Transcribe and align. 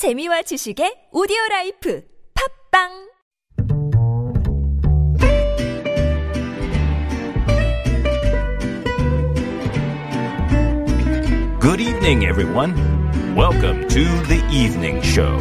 재미와 0.00 0.40
지식의 0.40 1.10
오디오 1.12 1.36
라이프 1.50 2.00
팟빵 2.72 2.88
Good 11.60 11.82
evening, 11.82 12.24
everyone. 12.24 12.72
Welcome 13.36 13.88
to 13.88 14.04
the 14.24 14.40
evening 14.50 15.04
show. 15.04 15.36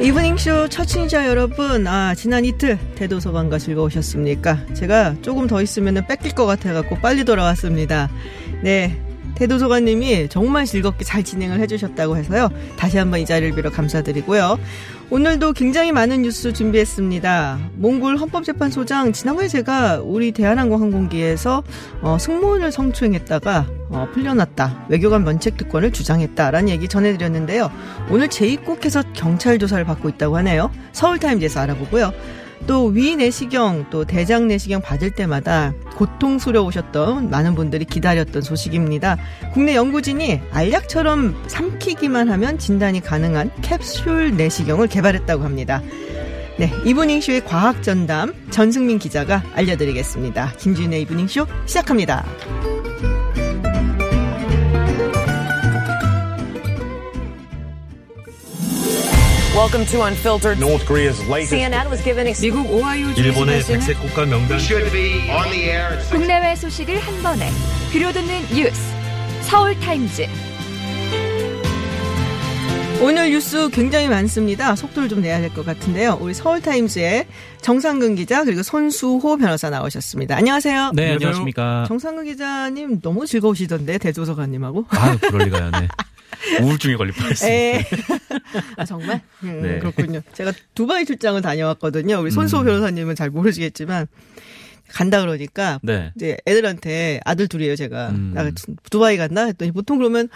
이브닝쇼 0.00 0.68
청취자 0.68 1.28
여러분, 1.28 1.86
아, 1.86 2.14
지난 2.14 2.46
이틀 2.46 2.78
대도서관과 2.94 3.58
즐거우셨습니까? 3.58 4.72
제가 4.72 5.16
조금 5.20 5.46
더 5.46 5.60
있으면 5.60 6.06
뺏길 6.06 6.34
것 6.34 6.46
같아갖고 6.46 6.96
빨리 7.00 7.26
돌아왔습니다. 7.26 8.08
네. 8.62 9.05
대도서관님이 9.36 10.28
정말 10.28 10.64
즐겁게 10.64 11.04
잘 11.04 11.22
진행을 11.22 11.60
해주셨다고 11.60 12.16
해서요. 12.16 12.50
다시 12.76 12.98
한번 12.98 13.20
이 13.20 13.26
자리를 13.26 13.54
빌어 13.54 13.70
감사드리고요. 13.70 14.58
오늘도 15.08 15.52
굉장히 15.52 15.92
많은 15.92 16.22
뉴스 16.22 16.52
준비했습니다. 16.52 17.58
몽골 17.76 18.16
헌법재판소장 18.16 19.12
지난번에 19.12 19.46
제가 19.46 20.00
우리 20.02 20.32
대한항공 20.32 20.82
항공기에서 20.82 21.62
어, 22.00 22.18
승무원을 22.18 22.72
성추행했다가 22.72 23.66
어, 23.90 24.08
풀려났다. 24.12 24.86
외교관 24.88 25.22
면책 25.22 25.56
특권을 25.58 25.92
주장했다라는 25.92 26.68
얘기 26.70 26.88
전해드렸는데요. 26.88 27.70
오늘 28.10 28.28
재입국해서 28.28 29.04
경찰 29.12 29.58
조사를 29.58 29.84
받고 29.84 30.08
있다고 30.08 30.36
하네요. 30.38 30.72
서울타임즈에서 30.92 31.60
알아보고요. 31.60 32.12
또 32.66 32.86
위 32.86 33.16
내시경 33.16 33.86
또 33.90 34.04
대장 34.04 34.48
내시경 34.48 34.80
받을 34.80 35.10
때마다 35.10 35.74
고통스러우셨던 35.96 37.30
많은 37.30 37.54
분들이 37.54 37.84
기다렸던 37.84 38.42
소식입니다. 38.42 39.18
국내 39.52 39.74
연구진이 39.74 40.40
알약처럼 40.50 41.44
삼키기만 41.46 42.30
하면 42.30 42.58
진단이 42.58 43.00
가능한 43.00 43.50
캡슐 43.62 44.36
내시경을 44.36 44.88
개발했다고 44.88 45.44
합니다. 45.44 45.82
네, 46.58 46.72
이브닝쇼의 46.86 47.44
과학 47.44 47.82
전담 47.82 48.34
전승민 48.50 48.98
기자가 48.98 49.42
알려드리겠습니다. 49.54 50.52
김준의 50.58 51.02
이브닝쇼 51.02 51.46
시작합니다. 51.66 52.24
Welcome 59.56 59.86
to 59.86 60.02
Unfiltered. 60.02 60.58
North 60.60 60.84
Korea's 60.86 61.18
latest 61.28 61.54
CNN 61.54 61.88
was 61.88 62.02
given 62.04 62.26
미국 62.40 62.70
오하이오 62.70 63.10
일본의 63.16 63.62
백색 63.64 63.98
국가 64.00 64.26
명단 64.26 64.58
should 64.58 64.90
be 64.92 65.30
on 65.30 65.50
the 65.50 65.70
air 65.70 65.98
국내외 66.10 66.54
소식을 66.56 66.98
한 66.98 67.22
번에 67.22 67.48
둘러듣는 67.90 68.42
뉴스 68.54 68.78
서울 69.42 69.78
타임즈 69.80 70.26
오늘 73.02 73.30
뉴스 73.30 73.68
굉장히 73.70 74.08
많습니다. 74.08 74.74
속도를 74.74 75.08
좀 75.08 75.20
내야 75.22 75.38
될 75.40 75.50
것 75.52 75.64
같은데요. 75.66 76.16
우리 76.20 76.32
서울 76.32 76.66
타임즈의 76.66 77.26
정상근 77.60 78.14
기자 78.14 78.42
그리고 78.44 78.62
손수호 78.62 79.36
변호사 79.36 79.68
나오셨습니다. 79.68 80.34
안녕하세요. 80.36 80.92
네, 80.94 81.12
안녕하십니까. 81.12 81.84
정상근 81.88 82.24
기자님 82.24 83.00
너무 83.02 83.26
즐거우시던데 83.26 83.98
대도서관님하고. 83.98 84.86
아, 84.88 85.16
그럴 85.20 85.42
리가요. 85.44 85.70
네. 85.72 85.88
우울증에 86.62 86.96
걸릴 86.96 87.12
뻔했어요. 87.14 87.50
에. 87.50 87.84
아 88.76 88.84
정말? 88.84 89.20
음, 89.42 89.62
네. 89.62 89.78
그렇군요. 89.78 90.20
제가 90.32 90.52
두바이 90.74 91.04
출장을 91.04 91.40
다녀왔거든요. 91.42 92.20
우리 92.20 92.30
손수호 92.30 92.62
변호사님은 92.64 93.14
잘 93.14 93.30
모르시겠지만 93.30 94.06
간다 94.88 95.20
그러니까 95.20 95.80
네. 95.82 96.12
이제 96.14 96.36
애들한테 96.46 97.20
아들 97.24 97.48
둘이에요 97.48 97.74
제가 97.74 98.10
음. 98.10 98.32
나 98.34 98.48
두바이 98.90 99.16
간다 99.16 99.44
했더니 99.46 99.72
보통 99.72 99.98
그러면 99.98 100.28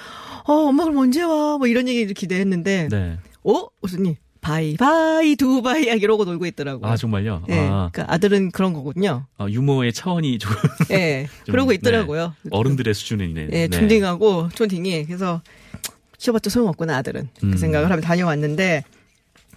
어 0.45 0.53
엄마 0.69 0.83
그럼 0.85 0.99
언제 0.99 1.23
와 1.23 1.57
뭐 1.57 1.67
이런 1.69 1.87
얘기를 1.87 2.13
기대했는데 2.15 2.89
네. 2.91 3.19
어 3.45 3.67
무슨 3.81 4.17
bye 4.41 4.89
bye 4.89 5.37
두바이 5.37 5.85
이러고 5.85 6.25
놀고 6.25 6.47
있더라고. 6.47 6.87
아, 6.87 6.97
정말요? 6.97 7.45
예, 7.51 7.59
아, 7.59 7.91
그러니까 7.93 8.13
아들은 8.15 8.51
그런 8.53 8.73
거군요. 8.73 9.27
아, 9.37 9.47
유머의 9.49 9.93
차원이 9.93 10.39
조금 10.39 10.57
예, 10.93 11.29
좀, 11.45 11.53
그러고 11.53 11.73
있더라고요. 11.73 12.35
네, 12.43 12.49
어른들의 12.51 12.95
수준이네. 12.95 13.41
예, 13.53 13.69
네. 13.69 13.69
존딩하고 13.69 14.49
초딩이 14.55 15.05
그래서 15.07 15.43
키워봤자 16.21 16.51
소용없구나 16.51 16.97
아들은 16.99 17.29
음. 17.45 17.51
그 17.51 17.59
생각을 17.59 17.91
하며 17.91 18.01
다녀왔는데 18.03 18.85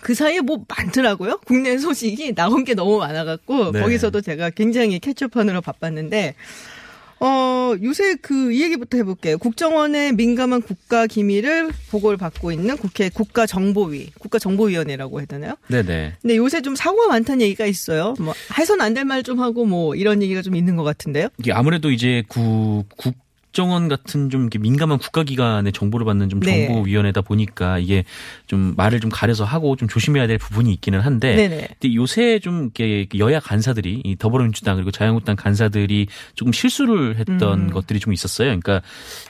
그 0.01 0.13
사이에 0.15 0.41
뭐 0.41 0.63
많더라고요. 0.67 1.39
국내 1.45 1.77
소식이 1.77 2.33
나온 2.35 2.63
게 2.65 2.73
너무 2.73 2.97
많아갖고 2.97 3.71
네. 3.71 3.81
거기서도 3.81 4.21
제가 4.21 4.49
굉장히 4.49 4.99
캐치업하느라 4.99 5.61
바빴는데 5.61 6.35
어 7.19 7.73
요새 7.81 8.15
그 8.15 8.51
이 8.51 8.61
얘기부터 8.63 8.97
해볼게요. 8.97 9.37
국정원의 9.37 10.11
민감한 10.13 10.61
국가 10.61 11.07
기밀을 11.07 11.71
보고를 11.89 12.17
받고 12.17 12.51
있는 12.51 12.75
국회 12.75 13.07
국가정보위 13.09 14.11
국가정보위원회라고 14.19 15.19
해야 15.21 15.25
되나요? 15.25 15.55
네네. 15.69 16.15
근데 16.21 16.35
요새 16.35 16.61
좀 16.61 16.75
사고가 16.75 17.07
많다는 17.07 17.41
얘기가 17.41 17.65
있어요. 17.65 18.15
뭐 18.19 18.33
해선 18.59 18.81
안 18.81 18.93
될 18.93 19.05
말 19.05 19.23
좀 19.23 19.39
하고 19.39 19.65
뭐 19.65 19.95
이런 19.95 20.21
얘기가 20.21 20.41
좀 20.41 20.55
있는 20.57 20.75
것 20.75 20.83
같은데요. 20.83 21.29
이게 21.37 21.53
아무래도 21.53 21.91
이제 21.91 22.23
구, 22.27 22.83
국 22.97 23.15
정원 23.53 23.87
같은 23.87 24.29
좀 24.29 24.41
이렇게 24.41 24.57
민감한 24.59 24.97
국가기관의 24.97 25.71
정보를 25.71 26.05
받는 26.05 26.29
좀 26.29 26.39
네. 26.39 26.65
정보위원회다 26.67 27.21
보니까 27.21 27.77
이게 27.77 28.03
좀 28.47 28.73
말을 28.75 28.99
좀 28.99 29.11
가려서 29.11 29.45
하고 29.45 29.75
좀 29.75 29.87
조심해야 29.87 30.27
될 30.27 30.39
부분이 30.39 30.73
있기는 30.73 30.99
한데. 30.99 31.35
네네. 31.35 31.67
근데 31.79 31.95
요새 31.95 32.39
좀 32.39 32.71
이렇게 32.75 33.07
여야 33.17 33.39
간사들이 33.39 34.01
이 34.03 34.15
더불어민주당 34.17 34.75
그리고 34.75 34.91
자유한국당 34.91 35.35
간사들이 35.35 36.07
조금 36.33 36.51
실수를 36.51 37.17
했던 37.17 37.67
음. 37.67 37.69
것들이 37.69 37.99
좀 37.99 38.11
있었어요. 38.11 38.47
그러니까 38.47 38.81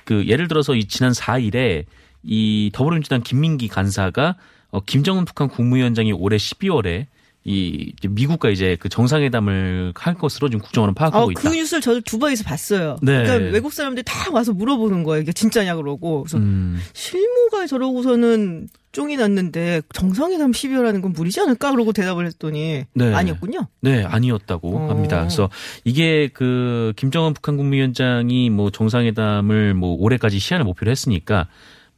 그 0.06 0.26
예를 0.26 0.48
들어서 0.48 0.74
이 0.74 0.86
지난 0.86 1.12
4일에 1.12 1.86
이 2.24 2.72
더불어민주당 2.74 3.22
김민기 3.22 3.68
간사가 3.68 4.38
어 4.72 4.80
김정은 4.80 5.26
북한 5.26 5.50
국무위원장이 5.50 6.14
올해 6.14 6.38
12월에 6.38 7.08
이 7.46 7.92
이제 7.98 8.08
미국과 8.08 8.50
이제 8.50 8.78
그 8.80 8.88
정상회담을 8.88 9.92
할 9.96 10.14
것으로 10.14 10.48
지금 10.48 10.62
국정원은 10.62 10.94
파악하고 10.94 11.28
어, 11.28 11.32
있다. 11.32 11.42
그 11.42 11.54
뉴스를 11.54 11.82
저도 11.82 12.00
두바이에서 12.02 12.46
봤어요. 12.46 12.96
네. 13.02 13.24
그러니까 13.24 13.52
외국 13.52 13.74
사람들이 13.74 14.04
다 14.06 14.32
와서 14.32 14.54
물어보는 14.54 15.04
거예요. 15.04 15.22
이게 15.22 15.34
진짜냐 15.34 15.76
그러고. 15.76 16.24
그래서 16.24 16.38
음. 16.38 16.80
실무가 16.94 17.68
저러고서는 17.68 18.70
쫑이 18.94 19.18
났는데 19.18 19.82
정상회담 19.94 20.52
12월하는 20.52 21.02
건 21.02 21.12
무리지 21.12 21.42
않을까? 21.42 21.72
그러고 21.72 21.92
대답을 21.92 22.26
했더니 22.28 22.86
네. 22.94 23.14
아니었군요. 23.14 23.68
네, 23.82 24.04
아니었다고 24.04 24.78
어. 24.78 24.90
합니다. 24.90 25.20
그래서 25.20 25.50
이게 25.84 26.30
그 26.32 26.94
김정은 26.96 27.34
북한 27.34 27.58
국무위원장이 27.58 28.52
뭐 28.52 28.70
정상회담을 28.70 29.74
뭐 29.74 29.98
올해까지 30.00 30.40
시한을 30.40 30.64
목표로 30.64 30.92
했으니까 30.92 31.48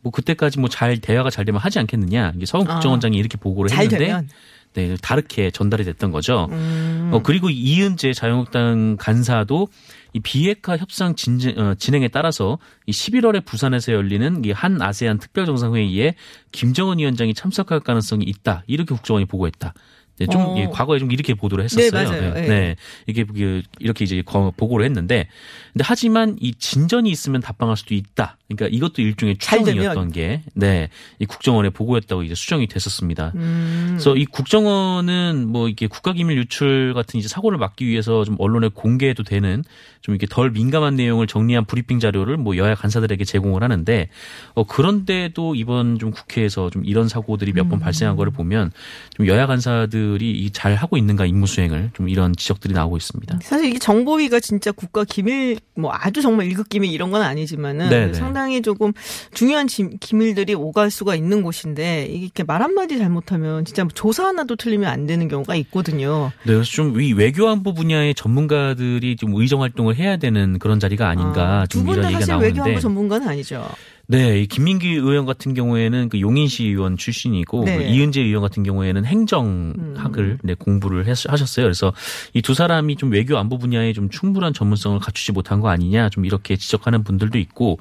뭐 0.05 0.11
그때까지 0.11 0.59
뭐 0.59 0.69
잘 0.69 0.99
대화가 0.99 1.31
잘 1.31 1.45
되면 1.45 1.59
하지 1.59 1.79
않겠느냐. 1.79 2.33
이게 2.35 2.45
서훈 2.45 2.67
아. 2.69 2.75
국정원장이 2.75 3.17
이렇게 3.17 3.37
보고를 3.37 3.69
잘 3.69 3.85
했는데. 3.85 4.27
네, 4.75 4.97
다르게 5.01 5.51
전달이 5.51 5.83
됐던 5.85 6.11
거죠. 6.11 6.47
음. 6.51 7.09
어, 7.13 7.21
그리고 7.23 7.49
이은재 7.49 8.11
자유한국당 8.13 8.97
간사도 8.99 9.69
이 10.13 10.19
비핵화 10.19 10.75
협상 10.77 11.15
진제, 11.15 11.55
어, 11.57 11.75
진행에 11.79 12.09
따라서 12.09 12.59
이 12.85 12.91
11월에 12.91 13.45
부산에서 13.45 13.93
열리는 13.93 14.43
이 14.45 14.51
한 14.51 14.81
아세안 14.81 15.17
특별정상회의에 15.19 16.15
김정은 16.51 16.99
위원장이 16.99 17.33
참석할 17.33 17.79
가능성이 17.79 18.25
있다. 18.25 18.63
이렇게 18.67 18.93
국정원이 18.93 19.25
보고했다. 19.25 19.73
네, 20.17 20.27
좀 20.27 20.41
어. 20.41 20.55
예, 20.57 20.67
과거에 20.71 20.97
좀 20.99 21.11
이렇게 21.11 21.33
보도를 21.33 21.63
했었어요. 21.65 21.89
네. 22.11 22.19
네, 22.31 22.43
예. 22.43 22.47
네. 22.47 22.75
이게 23.07 23.23
그 23.25 23.61
이렇게 23.79 24.05
이제 24.05 24.21
거- 24.25 24.51
보고를 24.55 24.85
했는데, 24.85 25.27
근데 25.73 25.83
하지만 25.85 26.37
이 26.39 26.53
진전이 26.53 27.09
있으면 27.09 27.41
답방할 27.41 27.75
수도 27.75 27.95
있다. 27.95 28.37
그러니까 28.47 28.75
이것도 28.75 29.01
일종의. 29.01 29.37
추정이었던 29.37 30.11
게, 30.11 30.41
네, 30.53 30.89
이 31.19 31.25
국정원의 31.25 31.71
보고였다고 31.71 32.23
이제 32.23 32.35
수정이 32.35 32.67
됐었습니다. 32.67 33.33
음. 33.35 33.85
그래서 33.91 34.15
이 34.15 34.25
국정원은 34.25 35.47
뭐 35.47 35.69
이게 35.69 35.87
국가기밀 35.87 36.37
유출 36.37 36.93
같은 36.93 37.19
이제 37.19 37.27
사고를 37.27 37.57
막기 37.57 37.85
위해서 37.85 38.23
좀 38.23 38.35
언론에 38.39 38.69
공개해도 38.73 39.23
되는 39.23 39.63
좀 40.01 40.15
이렇게 40.15 40.27
덜 40.27 40.51
민감한 40.51 40.95
내용을 40.95 41.27
정리한 41.27 41.65
브리핑 41.65 41.99
자료를 41.99 42.37
뭐 42.37 42.57
여야 42.57 42.75
간사들에게 42.75 43.23
제공을 43.23 43.63
하는데 43.63 44.09
어 44.53 44.63
그런데도 44.63 45.55
이번 45.55 45.97
좀 45.99 46.11
국회에서 46.11 46.69
좀 46.69 46.85
이런 46.85 47.07
사고들이 47.07 47.53
몇 47.53 47.63
음. 47.63 47.69
번 47.69 47.79
발생한 47.79 48.15
거를 48.15 48.31
보면 48.31 48.71
좀 49.15 49.27
여야 49.27 49.45
간사들이 49.47 50.31
이 50.31 50.55
잘 50.55 50.75
하고 50.75 50.95
있는가 50.97 51.25
임무 51.25 51.47
수행을 51.47 51.91
좀 51.93 52.07
이런 52.07 52.33
지적들이 52.35 52.73
나오고 52.73 52.95
있습니다. 52.97 53.39
사실 53.43 53.67
이게 53.67 53.77
정보위가 53.77 54.39
진짜 54.39 54.71
국가 54.71 55.03
기밀 55.03 55.57
뭐 55.75 55.91
아주 55.93 56.21
정말 56.21 56.47
일급 56.47 56.69
기밀 56.69 56.91
이런 56.91 57.11
건 57.11 57.21
아니지만은 57.21 57.89
네네. 57.89 58.13
상당히 58.35 58.61
조금 58.61 58.91
중요한 59.33 59.65
지- 59.67 59.89
기밀들이 60.01 60.53
오갈 60.55 60.91
수가 60.91 61.15
있는 61.15 61.41
곳인데 61.41 62.05
이렇게 62.07 62.43
말 62.43 62.61
한마디 62.61 62.97
잘못하면 62.97 63.63
진짜 63.63 63.87
조사 63.93 64.25
하나도 64.27 64.57
틀리면 64.57 64.89
안 64.89 65.05
되는 65.07 65.27
경우가 65.29 65.55
있거든요. 65.55 66.31
네, 66.43 66.53
그래서 66.53 66.63
좀 66.65 66.95
이 66.99 67.13
외교안보 67.13 67.73
분야의 67.73 68.13
전문가들이 68.15 69.15
좀 69.15 69.33
의정 69.35 69.61
활동을 69.61 69.95
해야 69.95 70.17
되는 70.17 70.59
그런 70.59 70.79
자리가 70.79 71.07
아닌가 71.07 71.65
좀 71.69 71.81
두분 71.81 71.93
이런 71.95 72.03
다 72.03 72.09
얘기가 72.09 72.19
사실 72.19 72.31
나오는데 72.33 72.59
외교안보 72.59 72.79
전문가는 72.79 73.27
아니죠. 73.27 73.67
네, 74.07 74.41
이 74.41 74.47
김민기 74.47 74.89
의원 74.93 75.25
같은 75.25 75.53
경우에는 75.53 76.09
그 76.09 76.21
용인시 76.21 76.65
의원 76.65 76.95
출신이고 76.97 77.63
네. 77.65 77.77
그 77.77 77.83
이은재 77.83 78.21
의원 78.21 78.41
같은 78.43 78.63
경우에는 78.63 79.03
행정학을 79.05 80.39
네, 80.43 80.53
공부를 80.53 81.07
했- 81.07 81.27
하셨어요. 81.29 81.65
그래서 81.65 81.93
이 82.33 82.41
두 82.41 82.53
사람이 82.53 82.95
좀 82.97 83.11
외교 83.11 83.37
안보 83.37 83.57
분야에 83.57 83.91
좀 83.93 84.09
충분한 84.09 84.53
전문성을 84.53 84.99
갖추지 84.99 85.31
못한 85.31 85.59
거 85.61 85.69
아니냐 85.69 86.09
좀 86.09 86.25
이렇게 86.25 86.55
지적하는 86.55 87.03
분들도 87.03 87.39
있고 87.39 87.79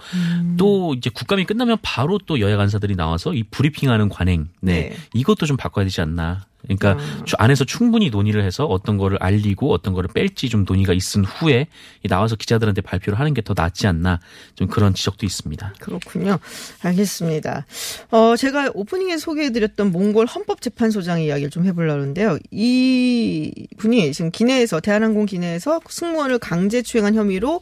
또 0.56 0.94
이제 0.94 1.11
국감이 1.12 1.44
끝나면 1.44 1.76
바로 1.82 2.19
또 2.25 2.41
여야 2.41 2.56
간사들이 2.56 2.97
나와서 2.97 3.35
이 3.35 3.43
브리핑하는 3.43 4.09
관행, 4.09 4.49
네, 4.61 4.73
네. 4.91 4.97
이것도 5.12 5.44
좀 5.47 5.56
바꿔야 5.59 5.85
되지 5.85 6.00
않나. 6.00 6.47
그러니까 6.64 6.96
주- 7.25 7.37
안에서 7.38 7.64
충분히 7.64 8.11
논의를 8.11 8.43
해서 8.44 8.64
어떤 8.66 8.96
거를 8.99 9.19
알리고 9.20 9.72
어떤 9.72 9.93
거를 9.94 10.08
뺄지 10.12 10.49
좀 10.49 10.64
논의가 10.66 10.93
있은 10.93 11.25
후에 11.25 11.66
이 12.02 12.08
나와서 12.08 12.37
기자들한테 12.37 12.81
발표를 12.81 13.19
하는 13.19 13.32
게 13.34 13.43
더 13.43 13.52
낫지 13.56 13.87
않나 13.87 14.20
좀 14.55 14.66
그런 14.69 14.94
지적도 14.94 15.26
있습니다. 15.26 15.75
그렇군요. 15.81 16.38
알겠습니다. 16.82 17.66
어, 18.11 18.37
제가 18.37 18.70
오프닝에 18.75 19.19
소개해드렸던 19.19 19.93
몽골 19.93 20.26
헌법재판소장 20.26 21.20
이야기를 21.20 21.50
좀 21.50 21.66
해보려는데요. 21.66 22.38
이 22.50 23.52
분이 23.76 24.12
지금 24.12 24.31
기내에서, 24.31 24.81
대한항공 24.81 25.26
기내에서 25.26 25.81
승무원을 25.88 26.38
강제 26.38 26.81
추행한 26.82 27.14
혐의로 27.14 27.61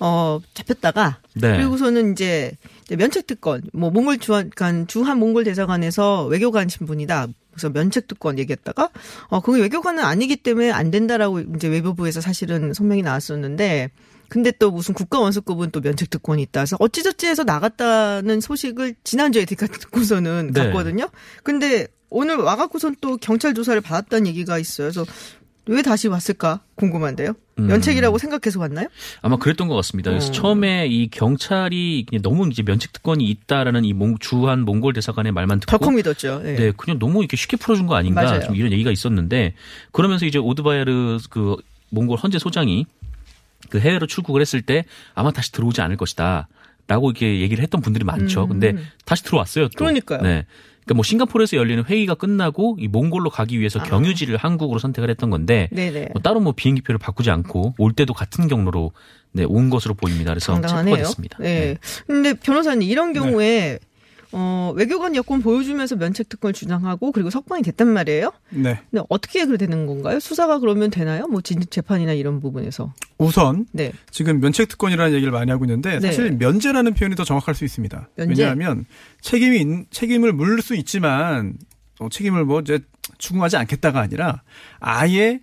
어, 0.00 0.40
잡혔다가 0.54 1.18
네. 1.34 1.56
그리고서는 1.58 2.12
이제 2.12 2.50
면책 2.90 3.28
특권, 3.28 3.62
뭐 3.72 3.90
몽골 3.90 4.18
주한 4.18 4.50
몽골 5.18 5.44
대사관에서 5.44 6.24
외교관 6.26 6.68
신분이다. 6.68 7.28
그래서 7.52 7.70
면책 7.70 8.08
특권 8.08 8.38
얘기했다가 8.38 8.90
어 9.28 9.40
그게 9.40 9.60
외교관은 9.60 10.02
아니기 10.02 10.36
때문에 10.36 10.70
안 10.70 10.90
된다라고 10.90 11.40
이제 11.40 11.68
외교부에서 11.68 12.20
사실은 12.20 12.72
성명이 12.72 13.02
나왔었는데 13.02 13.90
근데 14.28 14.50
또 14.52 14.70
무슨 14.70 14.94
국가 14.94 15.20
원수급은 15.20 15.72
또 15.72 15.80
면책 15.80 16.08
특권이 16.08 16.40
있다. 16.42 16.60
그래서 16.60 16.76
어찌저찌 16.80 17.26
해서 17.26 17.44
나갔다는 17.44 18.40
소식을 18.40 18.94
지난주에 19.04 19.44
듣고서는 19.44 20.52
네. 20.54 20.64
갔거든요. 20.64 21.10
근데 21.42 21.86
오늘 22.08 22.36
와갖고선 22.36 22.96
또 23.00 23.16
경찰 23.18 23.52
조사를 23.52 23.78
받았다는 23.80 24.26
얘기가 24.28 24.58
있어요. 24.58 24.90
그래서 24.90 25.04
왜 25.66 25.82
다시 25.82 26.08
왔을까 26.08 26.60
궁금한데요. 26.74 27.34
음. 27.58 27.66
면책이라고 27.68 28.18
생각해서 28.18 28.58
왔나요? 28.58 28.88
아마 29.20 29.36
그랬던 29.36 29.68
것 29.68 29.76
같습니다. 29.76 30.10
그래서 30.10 30.28
어. 30.28 30.32
처음에 30.32 30.86
이 30.88 31.08
경찰이 31.08 32.06
그냥 32.08 32.22
너무 32.22 32.48
이제 32.50 32.62
면책 32.62 32.92
특권이 32.92 33.24
있다라는 33.28 33.84
이 33.84 33.92
몽- 33.92 34.18
주한 34.18 34.64
몽골 34.64 34.92
대사관의 34.94 35.30
말만 35.32 35.60
듣고 35.60 35.70
덜컥 35.78 35.94
믿었죠. 35.94 36.40
네. 36.42 36.56
네, 36.56 36.72
그냥 36.76 36.98
너무 36.98 37.20
이렇게 37.20 37.36
쉽게 37.36 37.56
풀어준 37.56 37.86
거 37.86 37.94
아닌가. 37.94 38.40
좀 38.40 38.56
이런 38.56 38.72
얘기가 38.72 38.90
있었는데 38.90 39.54
그러면서 39.92 40.26
이제 40.26 40.38
오드바야르 40.38 41.18
그 41.30 41.56
몽골 41.90 42.18
헌재 42.18 42.38
소장이 42.40 42.86
그 43.68 43.78
해외로 43.78 44.06
출국을 44.06 44.40
했을 44.40 44.62
때 44.62 44.84
아마 45.14 45.30
다시 45.30 45.52
들어오지 45.52 45.80
않을 45.80 45.96
것이다. 45.96 46.48
라고 46.88 47.10
이렇게 47.10 47.40
얘기를 47.40 47.62
했던 47.62 47.80
분들이 47.80 48.04
많죠. 48.04 48.48
근데 48.48 48.74
다시 49.04 49.22
들어왔어요. 49.22 49.68
또. 49.68 49.70
음. 49.76 49.78
그러니까요. 49.78 50.22
네. 50.22 50.46
그러니까 50.84 50.94
뭐 50.94 51.02
싱가포르에서 51.04 51.56
열리는 51.56 51.84
회의가 51.84 52.14
끝나고 52.14 52.76
이 52.80 52.88
몽골로 52.88 53.30
가기 53.30 53.58
위해서 53.58 53.82
경유지를 53.82 54.36
한국으로 54.36 54.78
선택을 54.78 55.10
했던 55.10 55.30
건데 55.30 55.68
아. 55.72 55.74
네네. 55.74 56.08
뭐 56.12 56.22
따로 56.22 56.40
뭐 56.40 56.52
비행기표를 56.52 56.98
바꾸지 56.98 57.30
않고 57.30 57.74
올 57.78 57.92
때도 57.92 58.14
같은 58.14 58.48
경로로 58.48 58.92
네, 59.32 59.44
온 59.44 59.70
것으로 59.70 59.94
보입니다. 59.94 60.32
그래서 60.32 60.60
체포가. 60.60 60.96
됐습니다. 60.96 61.38
네. 61.40 61.76
근데 62.06 62.34
변호사님 62.34 62.88
이런 62.88 63.12
경우에 63.12 63.78
어, 64.32 64.72
외교관 64.76 65.14
여권 65.14 65.42
보여주면서 65.42 65.96
면책 65.96 66.28
특권을 66.28 66.54
주장하고 66.54 67.12
그리고 67.12 67.28
석방이 67.30 67.62
됐단 67.62 67.86
말이에요. 67.88 68.32
네. 68.50 68.80
근데 68.90 69.04
어떻게 69.08 69.44
그래 69.44 69.56
되는 69.58 69.86
건가요? 69.86 70.20
수사가 70.20 70.58
그러면 70.58 70.90
되나요? 70.90 71.26
뭐 71.28 71.40
진입 71.42 71.70
재판이나 71.70 72.12
이런 72.12 72.40
부분에서. 72.40 72.94
우선 73.18 73.66
네. 73.72 73.92
지금 74.10 74.40
면책 74.40 74.68
특권이라는 74.68 75.12
얘기를 75.14 75.30
많이 75.32 75.50
하고 75.50 75.64
있는데 75.64 75.98
네. 75.98 76.06
사실 76.08 76.32
면제라는 76.32 76.94
표현이 76.94 77.14
더 77.14 77.24
정확할 77.24 77.54
수 77.54 77.64
있습니다. 77.64 78.08
면제? 78.16 78.42
왜냐하면 78.42 78.86
책임이 79.20 79.60
있- 79.60 79.90
책임을 79.90 80.32
물을 80.32 80.62
수 80.62 80.74
있지만 80.74 81.54
어, 82.00 82.08
책임을 82.08 82.44
뭐 82.46 82.60
이제 82.60 82.80
추궁하지 83.18 83.56
않겠다가 83.58 84.00
아니라 84.00 84.42
아예 84.80 85.40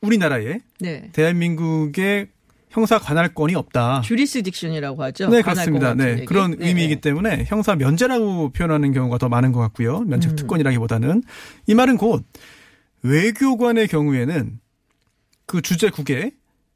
우리나라에 0.00 0.58
네. 0.80 1.10
대한민국의 1.12 2.28
형사 2.72 2.98
관할권이 2.98 3.54
없다. 3.54 4.00
주리스딕션이라고 4.04 4.96
하죠. 4.98 5.28
네, 5.28 5.42
그렇습니다. 5.42 5.94
네, 5.94 6.12
얘기. 6.12 6.24
그런 6.24 6.56
네. 6.58 6.68
의미이기 6.68 7.00
때문에 7.02 7.44
형사 7.46 7.76
면제라고 7.76 8.50
표현하는 8.50 8.92
경우가 8.92 9.18
더 9.18 9.28
많은 9.28 9.52
것 9.52 9.60
같고요. 9.60 10.00
면책 10.00 10.32
음. 10.32 10.36
특권이라기보다는 10.36 11.22
이 11.66 11.74
말은 11.74 11.98
곧 11.98 12.24
외교관의 13.02 13.88
경우에는 13.88 14.58
그 15.46 15.60
주재국의 15.60 16.32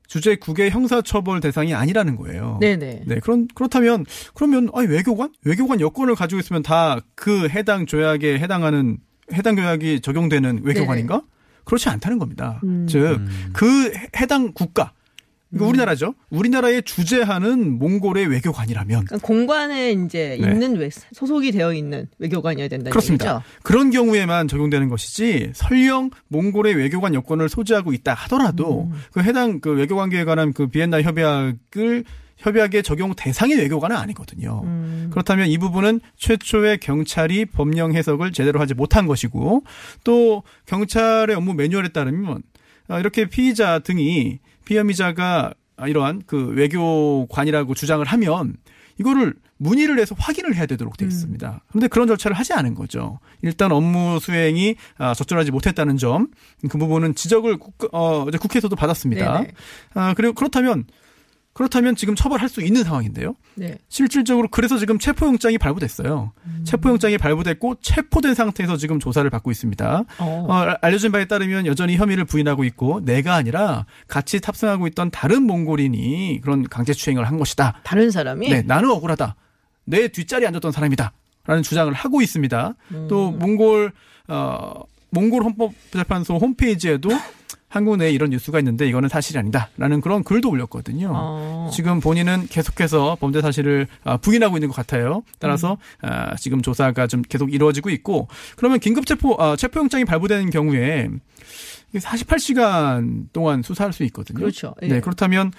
주재국의 0.06 0.70
형사처벌 0.70 1.40
대상이 1.40 1.74
아니라는 1.74 2.16
거예요. 2.16 2.58
네네. 2.60 3.02
네, 3.06 3.18
그런 3.20 3.48
그렇다면 3.54 4.04
그러면 4.34 4.68
아니 4.74 4.86
외교관 4.88 5.32
외교관 5.44 5.80
여권을 5.80 6.14
가지고 6.14 6.40
있으면 6.40 6.62
다 6.62 7.00
그 7.14 7.48
해당 7.48 7.86
조약에 7.86 8.38
해당하는 8.38 8.98
해당 9.32 9.56
조약이 9.56 10.00
적용되는 10.00 10.60
외교관인가? 10.62 11.22
그렇지 11.64 11.88
않다는 11.88 12.18
겁니다. 12.18 12.60
음. 12.62 12.86
즉그 12.86 13.92
해당 14.20 14.52
국가 14.52 14.92
그러니까 15.56 15.68
우리나라죠. 15.68 16.14
우리나라에 16.30 16.80
주재하는 16.80 17.78
몽골의 17.78 18.26
외교관이라면 18.26 19.04
그러니까 19.04 19.26
공관에 19.26 19.92
이제 19.92 20.38
네. 20.40 20.48
있는 20.50 20.76
외, 20.76 20.90
소속이 20.90 21.52
되어 21.52 21.72
있는 21.72 22.08
외교관이어야 22.18 22.68
된다는 22.68 22.90
그렇습니다. 22.90 23.34
얘기죠. 23.36 23.42
그런 23.62 23.90
경우에만 23.90 24.48
적용되는 24.48 24.88
것이지 24.88 25.52
설령 25.54 26.10
몽골의 26.28 26.74
외교관 26.74 27.14
여권을 27.14 27.48
소지하고 27.48 27.92
있다 27.92 28.14
하더라도 28.14 28.84
음. 28.84 29.00
그 29.12 29.22
해당 29.22 29.60
그 29.60 29.70
외교관계에 29.70 30.24
관한 30.24 30.52
그 30.52 30.66
비엔나 30.68 31.02
협약을 31.02 32.04
협약의 32.36 32.82
적용 32.82 33.14
대상의 33.14 33.56
외교관은 33.56 33.96
아니거든요. 33.96 34.62
음. 34.64 35.08
그렇다면 35.10 35.48
이 35.48 35.58
부분은 35.58 36.00
최초의 36.16 36.78
경찰이 36.78 37.46
법령 37.46 37.94
해석을 37.94 38.32
제대로 38.32 38.60
하지 38.60 38.74
못한 38.74 39.06
것이고 39.06 39.64
또 40.04 40.42
경찰의 40.66 41.34
업무 41.34 41.54
매뉴얼에 41.54 41.88
따르면 41.88 42.42
아, 42.88 42.98
이렇게 43.00 43.28
피의자 43.28 43.78
등이 43.80 44.38
피혐의자가 44.66 45.54
이러한 45.86 46.22
그 46.26 46.48
외교관이라고 46.48 47.74
주장을 47.74 48.04
하면 48.04 48.56
이거를 48.98 49.34
문의를 49.58 49.98
해서 49.98 50.14
확인을 50.18 50.54
해야 50.54 50.66
되도록 50.66 50.96
돼 50.96 51.06
있습니다. 51.06 51.60
그런데 51.68 51.88
그런 51.88 52.08
절차를 52.08 52.36
하지 52.36 52.52
않은 52.52 52.74
거죠. 52.74 53.20
일단 53.42 53.72
업무 53.72 54.18
수행이 54.20 54.76
아, 54.98 55.14
적절하지 55.14 55.50
못했다는 55.50 55.96
점, 55.96 56.28
그 56.68 56.76
부분은 56.76 57.14
지적을 57.14 57.56
국, 57.56 57.74
어, 57.92 58.26
이제 58.28 58.36
국회에서도 58.36 58.74
받았습니다. 58.76 59.40
네네. 59.40 59.52
아, 59.94 60.14
그리고 60.14 60.34
그렇다면 60.34 60.84
그렇다면 61.56 61.96
지금 61.96 62.14
처벌할 62.14 62.50
수 62.50 62.60
있는 62.60 62.84
상황인데요. 62.84 63.34
네. 63.54 63.78
실질적으로 63.88 64.46
그래서 64.50 64.76
지금 64.76 64.98
체포영장이 64.98 65.56
발부됐어요. 65.56 66.32
음. 66.44 66.64
체포영장이 66.64 67.16
발부됐고 67.16 67.76
체포된 67.80 68.34
상태에서 68.34 68.76
지금 68.76 69.00
조사를 69.00 69.30
받고 69.30 69.50
있습니다. 69.50 70.04
어. 70.18 70.46
어, 70.50 70.76
알려진 70.82 71.12
바에 71.12 71.24
따르면 71.24 71.64
여전히 71.64 71.96
혐의를 71.96 72.26
부인하고 72.26 72.64
있고 72.64 73.02
내가 73.06 73.36
아니라 73.36 73.86
같이 74.06 74.38
탑승하고 74.38 74.86
있던 74.88 75.10
다른 75.10 75.44
몽골인이 75.44 76.40
그런 76.42 76.62
강제추행을 76.64 77.26
한 77.26 77.38
것이다. 77.38 77.80
다른 77.84 78.10
사람이 78.10 78.50
네, 78.50 78.60
나는 78.60 78.90
억울하다. 78.90 79.34
내 79.86 80.08
뒷자리에 80.08 80.48
앉았던 80.48 80.72
사람이다. 80.72 81.12
라는 81.46 81.62
주장을 81.62 81.90
하고 81.90 82.20
있습니다. 82.20 82.74
음. 82.90 83.06
또 83.08 83.30
몽골 83.30 83.92
어 84.28 84.82
몽골 85.08 85.42
헌법재판소 85.42 86.36
홈페이지에도 86.36 87.08
한국 87.68 87.96
내에 87.96 88.10
이런 88.10 88.30
뉴스가 88.30 88.58
있는데 88.60 88.88
이거는 88.88 89.08
사실이 89.08 89.38
아니다라는 89.38 90.00
그런 90.00 90.22
글도 90.22 90.48
올렸거든요. 90.48 91.10
어. 91.12 91.70
지금 91.72 92.00
본인은 92.00 92.46
계속해서 92.46 93.16
범죄 93.20 93.40
사실을 93.40 93.88
아, 94.04 94.16
부인하고 94.16 94.56
있는 94.56 94.68
것 94.68 94.74
같아요. 94.74 95.22
따라서 95.40 95.76
아, 96.00 96.36
지금 96.36 96.62
조사가 96.62 97.06
좀 97.08 97.22
계속 97.22 97.52
이루어지고 97.52 97.90
있고 97.90 98.28
그러면 98.56 98.78
긴급 98.78 99.06
체포 99.06 99.36
아, 99.38 99.56
체포영장이 99.56 100.04
발부되는 100.04 100.50
경우에 100.50 101.08
48시간 101.94 103.26
동안 103.32 103.62
수사할 103.62 103.92
수 103.92 104.04
있거든요. 104.04 104.38
그렇죠. 104.38 104.74
예. 104.82 104.88
네, 104.88 105.00
그렇다면 105.00 105.52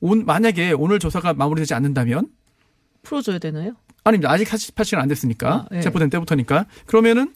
온 0.00 0.24
만약에 0.24 0.72
오늘 0.72 0.98
조사가 0.98 1.34
마무리되지 1.34 1.74
않는다면 1.74 2.28
풀어줘야 3.02 3.38
되나요? 3.38 3.74
아닙니다. 4.04 4.30
아직 4.30 4.48
48시간 4.48 4.98
안 4.98 5.08
됐으니까. 5.08 5.66
아, 5.70 5.76
예. 5.76 5.80
체포된 5.82 6.08
때부터니까. 6.10 6.66
그러면은 6.86 7.34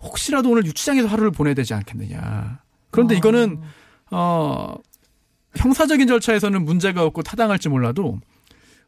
혹시라도 0.00 0.50
오늘 0.50 0.64
유치장에서 0.66 1.08
하루를 1.08 1.32
보내야 1.32 1.54
되지 1.54 1.74
않겠느냐. 1.74 2.60
그런데 2.96 3.14
아. 3.14 3.18
이거는 3.18 3.60
어 4.10 4.74
형사적인 5.56 6.08
절차에서는 6.08 6.64
문제가 6.64 7.04
없고 7.04 7.22
타당할지 7.22 7.68
몰라도 7.68 8.18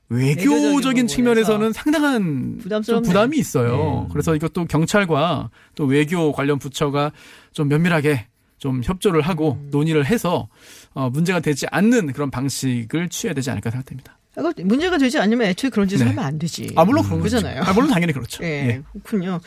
외교적인 0.08 1.06
측면에서는 1.06 1.72
상당한. 1.72 2.58
부담이 3.02 3.36
있어요. 3.36 3.76
네. 3.76 4.08
그래서 4.12 4.34
이것도 4.34 4.64
경찰과 4.64 5.50
또 5.74 5.84
외교 5.84 6.32
관련 6.32 6.58
부처가 6.58 7.12
좀 7.52 7.68
면밀하게 7.68 8.26
좀 8.56 8.80
협조를 8.82 9.20
하고 9.20 9.58
음. 9.60 9.68
논의를 9.70 10.06
해서 10.06 10.48
어 10.94 11.10
문제가 11.10 11.40
되지 11.40 11.66
않는 11.70 12.12
그런 12.14 12.30
방식을 12.30 13.10
취해야 13.10 13.34
되지 13.34 13.50
않을까 13.50 13.70
생각됩니다. 13.70 14.18
이거 14.38 14.52
문제가 14.64 14.98
되지 14.98 15.18
않으면 15.18 15.48
애초에 15.48 15.70
그런 15.70 15.88
짓을 15.88 16.04
네. 16.06 16.10
하면 16.12 16.24
안 16.24 16.38
되지. 16.38 16.70
아 16.76 16.84
물론 16.84 17.04
그런. 17.04 17.20
거죠. 17.20 17.38
아, 17.38 17.72
물론 17.72 17.90
당연히 17.90 18.12
그렇죠. 18.12 18.44
예, 18.44 18.48
예. 18.48 18.82
그렇군요. 19.02 19.40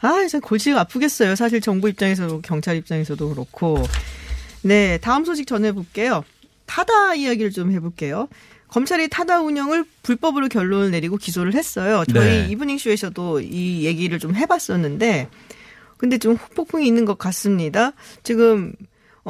아, 0.00 0.20
진짜 0.20 0.40
골치가 0.40 0.80
아프겠어요. 0.80 1.36
사실 1.36 1.60
정부 1.60 1.88
입장에서도 1.88 2.40
경찰 2.40 2.76
입장에서도 2.76 3.28
그렇고. 3.28 3.82
네, 4.62 4.98
다음 4.98 5.24
소식 5.24 5.46
전해볼게요. 5.46 6.24
타다 6.66 7.14
이야기를 7.14 7.50
좀 7.50 7.72
해볼게요. 7.72 8.28
검찰이 8.68 9.08
타다 9.08 9.40
운영을 9.40 9.84
불법으로 10.02 10.48
결론을 10.48 10.90
내리고 10.90 11.16
기소를 11.16 11.54
했어요. 11.54 12.04
저희 12.12 12.46
네. 12.46 12.48
이브닝 12.50 12.78
쇼에서도 12.78 13.40
이 13.40 13.84
얘기를 13.84 14.18
좀 14.18 14.34
해봤었는데, 14.34 15.28
근데 15.96 16.18
좀 16.18 16.34
후폭풍이 16.34 16.86
있는 16.86 17.04
것 17.04 17.18
같습니다. 17.18 17.92
지금 18.22 18.72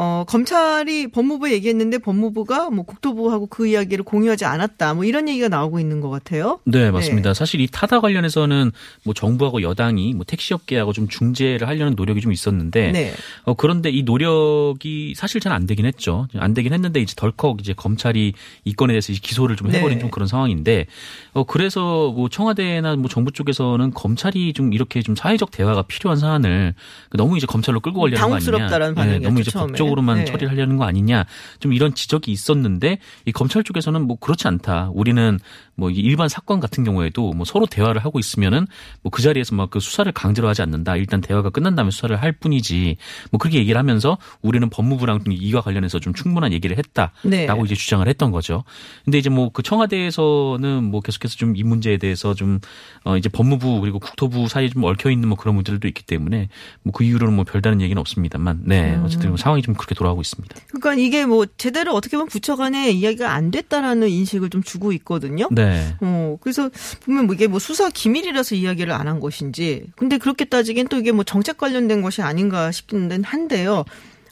어, 0.01 0.23
검찰이 0.29 1.09
법무부에 1.09 1.51
얘기했는데 1.55 1.99
법무부가 1.99 2.71
뭐 2.71 2.85
국토부하고 2.85 3.47
그 3.49 3.67
이야기를 3.67 4.05
공유하지 4.05 4.45
않았다. 4.45 4.95
뭐 4.95 5.05
이런 5.05 5.29
얘기가 5.29 5.49
나오고 5.49 5.81
있는 5.81 6.01
것 6.01 6.09
같아요. 6.09 6.61
네, 6.67 6.93
맞습니다. 6.93 7.35
사실 7.35 7.61
이 7.61 7.67
타다 7.67 8.01
관련해서는 8.01 8.71
뭐 9.03 9.13
정부하고 9.13 9.61
여당이 9.63 10.15
뭐 10.15 10.25
택시업계하고 10.25 10.93
좀 10.93 11.09
중재를 11.09 11.67
하려는 11.67 11.95
노력이 11.97 12.21
좀 12.21 12.31
있었는데 12.33 12.93
네. 12.93 13.13
어, 13.43 13.55
그런데 13.55 13.91
이 13.91 14.05
노력이 14.05 15.15
사실 15.17 15.41
잘 15.41 15.49
안 15.49 15.67
되긴 15.67 15.87
했죠. 15.87 16.29
안 16.37 16.55
되긴 16.55 16.73
했는데 16.75 17.01
이제 17.01 17.15
덜컥 17.17 17.57
이제 17.61 17.73
검찰이 17.73 18.35
이 18.65 18.73
건에 18.75 18.93
대해서 18.93 19.13
이제 19.13 19.21
기소를 19.21 19.57
좀 19.57 19.73
해버린 19.73 19.97
네. 19.97 20.01
좀 20.03 20.11
그런 20.11 20.29
상황인데 20.29 20.87
어, 21.33 21.43
그래서 21.43 22.13
뭐 22.13 22.29
청와대나 22.29 22.95
뭐 22.97 23.09
정부 23.09 23.33
쪽에서는 23.33 23.93
검찰이 23.95 24.53
좀 24.53 24.73
이렇게 24.75 25.03
좀 25.03 25.17
사회적 25.17 25.51
대화가 25.51 25.83
필요한 25.83 26.19
사안을 26.19 26.75
너무 27.15 27.37
이제 27.37 27.47
검찰로 27.47 27.81
끌고 27.81 28.01
가려는 28.03 28.19
거 28.19 28.25
아니냐. 28.27 28.39
당혹스럽다라는 28.39 28.95
반응이었죠, 28.95 29.29
너무 29.29 29.41
이제 29.41 29.51
처음에. 29.51 29.73
법적으로만 29.89 30.19
네. 30.19 30.25
처리를 30.25 30.51
하려는 30.51 30.77
거 30.77 30.85
아니냐. 30.85 31.25
좀 31.61 31.73
이런 31.73 31.95
지적이 31.95 32.33
있었는데 32.33 32.99
이 33.25 33.33
검찰 33.33 33.65
쪽에서는 33.65 34.03
뭐 34.03 34.17
그렇지 34.19 34.47
않다. 34.47 34.91
우리는 34.95 35.39
뭐 35.79 35.91
일반 35.91 36.29
사건 36.29 36.61
같은 36.61 36.85
경우에도 36.85 37.33
뭐 37.33 37.45
서로 37.47 37.65
대화를 37.67 38.05
하고 38.05 38.19
있으면은 38.19 38.67
뭐 39.03 39.11
그 39.11 39.23
자리에서 39.23 39.55
막 39.55 39.69
그 39.71 39.81
수사를 39.81 40.11
강제로 40.13 40.49
하지 40.49 40.63
않는다. 40.63 40.97
일단 40.97 41.21
대화가 41.21 41.51
끝난 41.51 41.75
다음에 41.75 41.91
수사를 41.91 42.15
할 42.21 42.33
뿐이지. 42.33 42.97
뭐 43.31 43.39
그렇게 43.39 43.59
얘기를 43.59 43.79
하면서 43.79 44.17
우리는 44.43 44.69
법무부랑 44.71 45.25
좀 45.25 45.33
이와 45.33 45.61
관련해서 45.61 45.99
좀 46.01 46.15
충분한 46.15 46.53
얘기를 46.53 46.77
했다라고 46.79 47.21
네. 47.29 47.47
이제 47.65 47.75
주장을 47.75 48.07
했던 48.09 48.31
거죠. 48.33 48.65
근데 49.05 49.19
이제 49.19 49.29
뭐 49.31 49.51
그 49.51 49.63
청와대에서는 49.63 50.85
뭐 50.85 51.01
계속해서 51.01 51.37
좀 51.37 51.55
이 51.57 51.63
문제에 51.63 51.97
대해서 51.99 52.35
좀 52.35 52.61
어 53.05 53.17
이제 53.17 53.29
법무부 53.29 53.81
그리고 53.81 53.99
국토부 53.99 54.49
사이에 54.49 54.69
좀 54.69 54.85
얽혀 54.85 55.11
있는 55.11 55.29
뭐 55.29 55.37
그런 55.39 55.55
문제들도 55.55 55.87
있기 55.89 56.03
때문에 56.05 56.49
뭐 56.83 56.93
그 56.93 57.05
이후로는 57.05 57.35
뭐 57.37 57.45
별다른 57.45 57.81
얘기는 57.81 57.99
없습니다만 58.01 58.63
네 58.65 58.95
음. 58.97 59.05
어쨌든 59.05 59.29
뭐 59.31 59.37
상황이 59.37 59.63
좀 59.63 59.75
그렇게 59.75 59.95
돌아가고 59.95 60.21
있습니다. 60.21 60.57
그러니까 60.69 60.95
이게 60.95 61.27
뭐 61.27 61.47
제대로 61.57 61.93
어떻게 61.95 62.17
보면 62.17 62.29
부처 62.29 62.57
간에 62.57 62.91
이야기가 62.91 63.33
안 63.33 63.51
됐다라는 63.51 64.09
인식을 64.09 64.51
좀 64.51 64.63
주고 64.63 64.93
있거든요. 64.93 65.49
네. 65.51 65.68
어, 66.01 66.37
그래서 66.41 66.71
보면 67.05 67.27
뭐 67.27 67.35
이게 67.35 67.47
뭐 67.49 67.59
수사 67.59 67.91
기밀이라서 67.91 68.55
이야기를 68.55 68.93
안 68.93 69.09
한 69.09 69.21
것인지. 69.21 69.87
근데 69.97 70.19
그렇게 70.19 70.45
따지기엔 70.45 70.89
또 70.89 70.99
이게 70.99 71.13
뭐 71.13 71.25
정책 71.25 71.57
관련된 71.57 72.03
것이 72.03 72.21
아닌가 72.23 72.71
싶긴 72.71 73.11
한데요. 73.25 73.85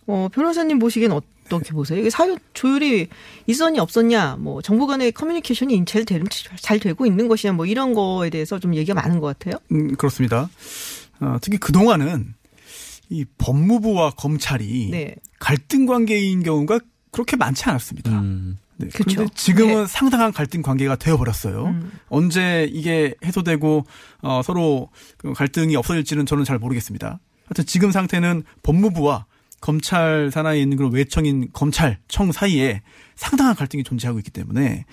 어, 0.06 0.28
변호사님 0.32 0.78
보시기엔 0.78 1.12
어떻게 1.12 1.70
보세요? 1.72 1.98
이게 1.98 2.10
사유 2.10 2.36
조율이 2.52 3.08
있었냐 3.46 3.82
없었냐, 3.82 4.36
뭐 4.38 4.60
정부 4.60 4.86
간의 4.86 5.12
커뮤니케이션이 5.12 5.82
제일 5.86 6.04
되, 6.04 6.20
잘 6.60 6.78
되고 6.78 7.06
있는 7.06 7.26
것이냐, 7.28 7.54
뭐 7.54 7.64
이런 7.66 7.94
거에 7.94 8.30
대해서 8.30 8.58
좀 8.58 8.74
얘기가 8.74 8.94
많은 9.00 9.18
것 9.18 9.26
같아요. 9.38 9.58
음, 9.72 9.96
그렇습니다. 9.96 10.50
어, 11.20 11.38
특히 11.40 11.56
그 11.58 11.72
동안은 11.72 12.34
이 13.08 13.24
법무부와 13.38 14.10
검찰이 14.10 14.88
네. 14.90 15.14
갈등 15.38 15.86
관계인 15.86 16.42
경우가 16.42 16.80
그렇게 17.10 17.36
많지 17.36 17.64
않았습니다. 17.64 18.10
음. 18.10 18.58
네, 18.78 18.88
그쵸. 18.88 19.04
그런데 19.04 19.34
지금은 19.34 19.74
네. 19.82 19.86
상당한 19.86 20.32
갈등 20.32 20.62
관계가 20.62 20.96
되어버렸어요. 20.96 21.64
음. 21.66 21.92
언제 22.08 22.68
이게 22.70 23.14
해소되고 23.24 23.84
어, 24.22 24.42
서로 24.42 24.90
그 25.16 25.32
갈등이 25.32 25.76
없어질지는 25.76 26.26
저는 26.26 26.44
잘 26.44 26.58
모르겠습니다. 26.58 27.20
하여튼 27.46 27.66
지금 27.66 27.90
상태는 27.90 28.42
법무부와 28.62 29.26
검찰 29.60 30.30
산하에 30.30 30.60
있는 30.60 30.76
그런 30.76 30.92
외청인 30.92 31.48
검찰청 31.52 32.32
사이에 32.32 32.82
상당한 33.14 33.54
갈등이 33.54 33.84
존재하고 33.84 34.18
있기 34.18 34.30
때문에 34.30 34.84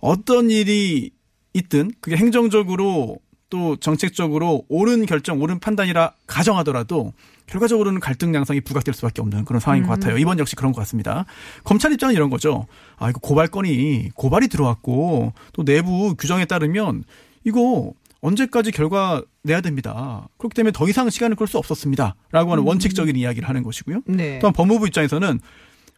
어떤 0.00 0.50
일이 0.50 1.12
있든 1.52 1.92
그게 2.00 2.16
행정적으로 2.16 3.18
또 3.50 3.76
정책적으로 3.76 4.64
옳은 4.68 5.06
결정, 5.06 5.42
옳은 5.42 5.58
판단이라 5.58 6.12
가정하더라도 6.26 7.12
결과적으로는 7.46 7.98
갈등 8.00 8.32
양상이 8.32 8.60
부각될 8.60 8.94
수밖에 8.94 9.20
없는 9.20 9.44
그런 9.44 9.58
상황인 9.60 9.82
것 9.82 9.90
같아요. 9.90 10.16
이번 10.16 10.38
역시 10.38 10.54
그런 10.54 10.72
것 10.72 10.80
같습니다. 10.82 11.26
검찰 11.64 11.92
입장은 11.92 12.14
이런 12.14 12.30
거죠. 12.30 12.66
아, 12.96 13.10
이거 13.10 13.18
고발건이 13.18 14.10
고발이 14.14 14.46
들어왔고 14.48 15.32
또 15.52 15.64
내부 15.64 16.14
규정에 16.14 16.44
따르면 16.44 17.02
이거 17.44 17.92
언제까지 18.20 18.70
결과 18.70 19.22
내야 19.42 19.60
됩니다. 19.60 20.28
그렇기 20.38 20.54
때문에 20.54 20.72
더 20.72 20.88
이상 20.88 21.10
시간을 21.10 21.36
끌 21.36 21.48
수 21.48 21.58
없었습니다. 21.58 22.14
라고 22.30 22.52
하는 22.52 22.62
원칙적인 22.64 23.16
이야기를 23.16 23.48
하는 23.48 23.62
것이고요. 23.64 24.02
네. 24.06 24.38
또한 24.38 24.52
법무부 24.52 24.86
입장에서는 24.86 25.40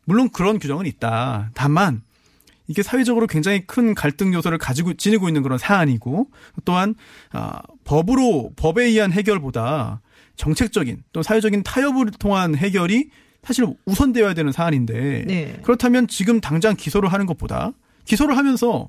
물론 0.04 0.30
그런 0.30 0.58
규정은 0.58 0.86
있다. 0.86 1.50
다만 1.54 2.02
이게 2.66 2.82
사회적으로 2.82 3.26
굉장히 3.26 3.66
큰 3.66 3.94
갈등 3.94 4.32
요소를 4.34 4.58
가지고 4.58 4.94
지니고 4.94 5.28
있는 5.28 5.42
그런 5.42 5.58
사안이고 5.58 6.28
또한 6.64 6.94
아, 7.32 7.60
법으로 7.84 8.52
법에 8.56 8.84
의한 8.84 9.12
해결보다 9.12 10.00
정책적인 10.36 11.02
또 11.12 11.22
사회적인 11.22 11.62
타협을 11.62 12.10
통한 12.18 12.54
해결이 12.54 13.10
사실 13.42 13.66
우선되어야 13.86 14.34
되는 14.34 14.52
사안인데 14.52 15.24
네. 15.26 15.60
그렇다면 15.62 16.06
지금 16.06 16.40
당장 16.40 16.76
기소를 16.76 17.12
하는 17.12 17.26
것보다 17.26 17.72
기소를 18.04 18.36
하면서 18.36 18.88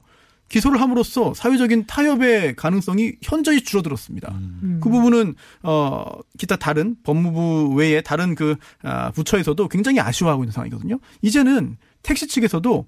기소를 0.49 0.79
함으로써 0.79 1.33
사회적인 1.33 1.85
타협의 1.87 2.55
가능성이 2.55 3.13
현저히 3.23 3.61
줄어들었습니다. 3.61 4.31
음. 4.33 4.79
그 4.83 4.89
부분은 4.89 5.33
어 5.63 6.05
기타 6.37 6.57
다른 6.57 6.95
법무부 7.03 7.73
외에 7.75 8.01
다른 8.01 8.35
그 8.35 8.55
아, 8.83 9.09
부처에서도 9.11 9.67
굉장히 9.69 9.99
아쉬워하고 9.99 10.43
있는 10.43 10.51
상황이거든요. 10.51 10.99
이제는 11.21 11.77
택시 12.03 12.27
측에서도 12.27 12.85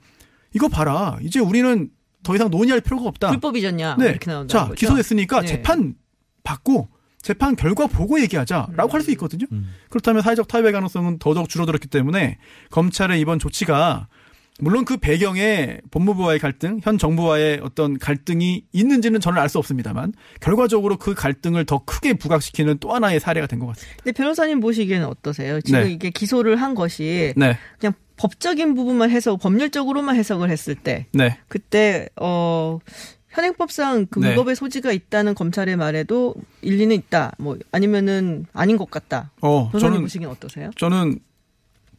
이거 0.56 0.68
봐라. 0.68 1.18
이제 1.22 1.40
우리는 1.40 1.90
더 2.24 2.34
이상 2.34 2.50
논의할 2.50 2.82
필요가 2.82 3.08
없다. 3.08 3.30
불법이졌냐? 3.30 3.98
네. 4.00 4.06
이렇게 4.10 4.32
나온다. 4.32 4.52
자, 4.68 4.74
기소됐으니까 4.74 5.42
네. 5.42 5.48
재판 5.48 5.94
받고 6.44 6.88
재판 7.22 7.56
결과 7.56 7.88
보고 7.88 8.20
얘기하자라고 8.22 8.92
할수 8.92 9.12
있거든요. 9.12 9.46
그렇다면 9.90 10.22
사회적 10.24 10.48
타협의 10.48 10.72
가능성은 10.72 11.20
더더욱 11.20 11.50
줄어들었기 11.50 11.88
때문에 11.88 12.38
검찰의 12.72 13.20
이번 13.20 13.38
조치가 13.40 14.08
물론 14.60 14.86
그 14.86 14.96
배경에 14.96 15.80
법무부와의 15.92 16.40
갈등, 16.40 16.80
현 16.82 16.98
정부와의 16.98 17.60
어떤 17.62 18.00
갈등이 18.00 18.64
있는지는 18.72 19.20
저는 19.20 19.42
알 19.42 19.50
수 19.50 19.58
없습니다만 19.58 20.14
결과적으로 20.40 20.96
그 20.98 21.14
갈등을 21.14 21.66
더 21.66 21.84
크게 21.84 22.14
부각시키는 22.14 22.78
또 22.80 22.94
하나의 22.96 23.20
사례가 23.20 23.48
된 23.48 23.60
것 23.60 23.68
같습니다. 23.68 23.98
근데 24.02 24.12
변호사님 24.14 24.62
보시기에는 24.62 25.08
어떠세요? 25.08 25.60
지금 25.60 25.82
네. 25.84 25.92
이게 25.92 26.10
기소를 26.10 26.56
한 26.62 26.74
것이 26.74 27.34
네, 27.36 27.58
그냥 27.80 27.94
법적인 28.18 28.76
부분만 28.76 29.10
해석, 29.10 29.40
법률적으로만 29.40 30.16
해석을 30.16 30.50
했을 30.50 30.76
때 30.76 31.08
네, 31.12 31.38
그때 31.48 32.08
어 32.20 32.80
현행법상 33.30 34.08
그 34.10 34.20
네. 34.20 34.32
위법의 34.32 34.56
소지가 34.56 34.92
있다는 34.92 35.36
검찰의 35.36 35.76
말에도 35.76 36.36
일리는 36.62 36.96
있다. 36.96 37.34
뭐 37.38 37.58
아니면은 37.72 38.46
아닌 38.54 38.78
것 38.78 38.90
같다. 38.90 39.32
어, 39.42 39.70
저는 39.78 40.02
보시기엔 40.02 40.30
어떠세요? 40.30 40.72
저는 40.78 41.20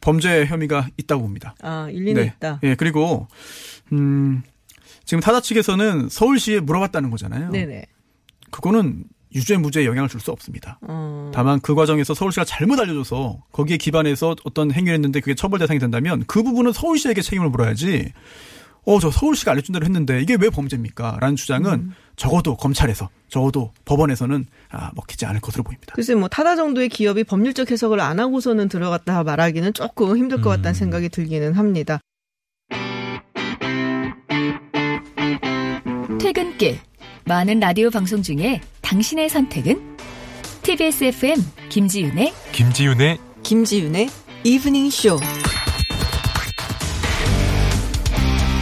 범죄 0.01 0.45
혐의가 0.45 0.87
있다고 0.97 1.21
봅니다. 1.21 1.55
아 1.61 1.89
일리는 1.91 2.25
있다. 2.25 2.59
예, 2.63 2.75
그리고 2.75 3.27
음 3.91 4.41
지금 5.05 5.21
타다 5.21 5.41
측에서는 5.41 6.09
서울시에 6.09 6.59
물어봤다는 6.59 7.11
거잖아요. 7.11 7.51
네네. 7.51 7.85
그거는 8.51 9.03
유죄 9.37 9.55
무죄에 9.57 9.85
영향을 9.85 10.09
줄 10.09 10.17
수 10.19 10.31
없습니다. 10.31 10.79
어, 10.81 11.31
다만 11.33 11.59
그 11.61 11.75
과정에서 11.75 12.15
서울시가 12.15 12.43
잘못 12.43 12.79
알려줘서 12.79 13.37
거기에 13.51 13.77
기반해서 13.77 14.35
어떤 14.43 14.71
행위를 14.71 14.95
했는데 14.95 15.19
그게 15.19 15.35
처벌 15.35 15.59
대상이 15.59 15.79
된다면 15.79 16.23
그 16.25 16.41
부분은 16.41 16.73
서울시에게 16.73 17.21
책임을 17.21 17.49
물어야지. 17.49 18.11
어, 18.85 18.99
저 18.99 19.11
서울시가 19.11 19.51
알려준 19.51 19.73
대로 19.73 19.85
했는데 19.85 20.21
이게 20.21 20.37
왜 20.39 20.49
범죄입니까? 20.49 21.17
라는 21.19 21.35
주장은 21.35 21.71
음. 21.73 21.93
적어도 22.15 22.55
검찰에서, 22.55 23.09
적어도 23.27 23.71
법원에서는 23.85 24.45
아, 24.71 24.91
먹히지 24.95 25.25
않을 25.25 25.41
것으로 25.41 25.63
보입니다. 25.63 25.93
글쎄 25.93 26.15
뭐 26.15 26.29
타다 26.29 26.55
정도의 26.55 26.89
기업이 26.89 27.23
법률적 27.25 27.69
해석을 27.69 27.99
안 27.99 28.19
하고서는 28.19 28.69
들어갔다 28.69 29.23
말하기는 29.23 29.73
조금 29.73 30.17
힘들 30.17 30.41
것 30.41 30.49
같다는 30.49 30.73
생각이 30.73 31.09
들기는 31.09 31.53
합니다. 31.53 31.99
퇴근길 36.19 36.79
많은 37.27 37.59
라디오 37.59 37.89
방송 37.89 38.21
중에 38.21 38.61
당신의 38.81 39.27
선택은 39.27 39.97
TBS 40.63 41.03
FM 41.05 41.35
김지윤의 41.67 42.33
김지윤의 42.53 43.17
김지윤의 43.43 44.09
이브닝 44.45 44.89
쇼. 44.89 45.19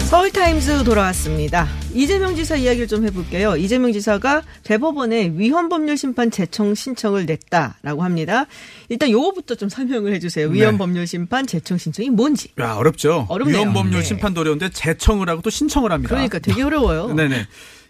서울타임즈 0.10 0.84
돌아왔습니다. 0.84 1.68
이재명 1.94 2.36
지사 2.36 2.56
이야기를 2.56 2.88
좀 2.88 3.06
해볼게요. 3.06 3.56
이재명 3.56 3.92
지사가 3.94 4.42
대법원에 4.64 5.34
위헌법률 5.36 5.96
심판 5.98 6.32
제청 6.32 6.74
신청을 6.74 7.28
냈다라고 7.28 8.04
합니다. 8.04 8.48
일단 8.90 9.12
요거부터 9.12 9.56
좀 9.56 9.70
설명을 9.70 10.12
해주세요. 10.14 10.48
네. 10.48 10.54
위헌법률 10.56 11.06
심판 11.06 11.46
제청 11.46 11.78
신청이 11.78 12.10
뭔지. 12.10 12.50
야, 12.60 12.74
어렵죠? 12.74 13.28
어렵네요. 13.30 13.60
위헌법률 13.60 14.00
네. 14.00 14.04
심판도 14.04 14.42
어려운데 14.42 14.70
재청을 14.70 15.30
하고 15.30 15.44
또 15.44 15.52
신청을 15.52 15.92
합니다. 15.92 16.10
그러니까 16.16 16.40
되게 16.40 16.64
어려워요. 16.64 17.14
네네. 17.14 17.46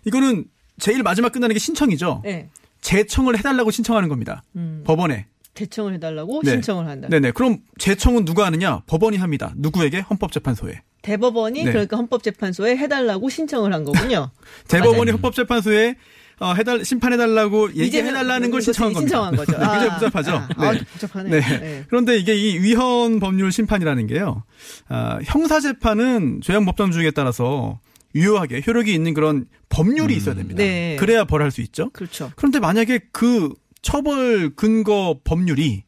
이거는 0.05 0.45
제일 0.79 1.03
마지막 1.03 1.31
끝나는 1.31 1.53
게 1.53 1.59
신청이죠. 1.59 2.21
네. 2.23 2.49
재청을 2.81 3.37
해달라고 3.37 3.71
신청하는 3.71 4.09
겁니다. 4.09 4.43
음. 4.55 4.83
법원에. 4.85 5.27
재청을 5.53 5.93
해달라고 5.93 6.41
네. 6.43 6.51
신청을 6.51 6.87
한다. 6.87 7.07
네네. 7.09 7.31
그럼 7.31 7.59
재청은 7.79 8.25
누가 8.25 8.45
하느냐? 8.45 8.81
법원이 8.87 9.17
합니다. 9.17 9.53
누구에게? 9.55 10.01
헌법재판소에. 10.01 10.81
대법원이 11.01 11.63
네. 11.63 11.71
그러니까 11.71 11.97
헌법재판소에 11.97 12.77
해달라고 12.77 13.29
신청을 13.29 13.73
한 13.73 13.83
거군요. 13.83 14.31
대법원이 14.67 15.11
헌법재판소에 15.11 15.95
어, 16.39 16.53
해달 16.53 16.83
심판해달라고 16.83 17.75
얘기해달라는 17.75 18.51
걸 18.51 18.61
신청한 18.61 18.93
겁니다. 18.93 19.07
신청한 19.07 19.35
거죠. 19.35 19.51
네, 19.53 19.57
굉장히 19.63 19.87
아, 19.87 19.93
복잡하죠. 19.93 20.31
아, 20.31 20.47
네. 20.71 20.79
아, 20.79 20.83
복잡하네. 20.91 21.29
네. 21.29 21.39
네. 21.39 21.83
그런데 21.87 22.17
이게 22.17 22.35
이 22.35 22.59
위헌 22.59 23.19
법률 23.19 23.51
심판이라는 23.51 24.07
게요. 24.07 24.43
아, 24.89 25.19
형사 25.23 25.59
재판은 25.61 26.41
죄형 26.41 26.65
법정 26.65 26.91
중에 26.91 27.11
따라서 27.11 27.79
유효하게 28.15 28.63
효력이 28.65 28.93
있는 28.93 29.13
그런 29.13 29.45
법률이 29.69 30.15
있어야 30.15 30.35
됩니다. 30.35 30.57
네. 30.57 30.95
그래야 30.99 31.25
벌할 31.25 31.51
수 31.51 31.61
있죠. 31.61 31.89
그렇죠. 31.91 32.31
그런데 32.35 32.59
만약에 32.59 32.99
그 33.11 33.53
처벌 33.81 34.55
근거 34.55 35.19
법률이 35.23 35.83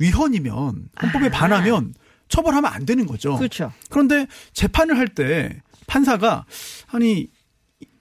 위헌이면 0.00 0.88
헌법에 1.02 1.30
반하면 1.30 1.94
처벌하면 2.28 2.70
안 2.72 2.84
되는 2.84 3.06
거죠. 3.06 3.34
아. 3.34 3.38
그렇죠. 3.38 3.72
그런데 3.90 4.26
재판을 4.52 4.98
할 4.98 5.08
때 5.08 5.62
판사가 5.86 6.44
아니 6.88 7.28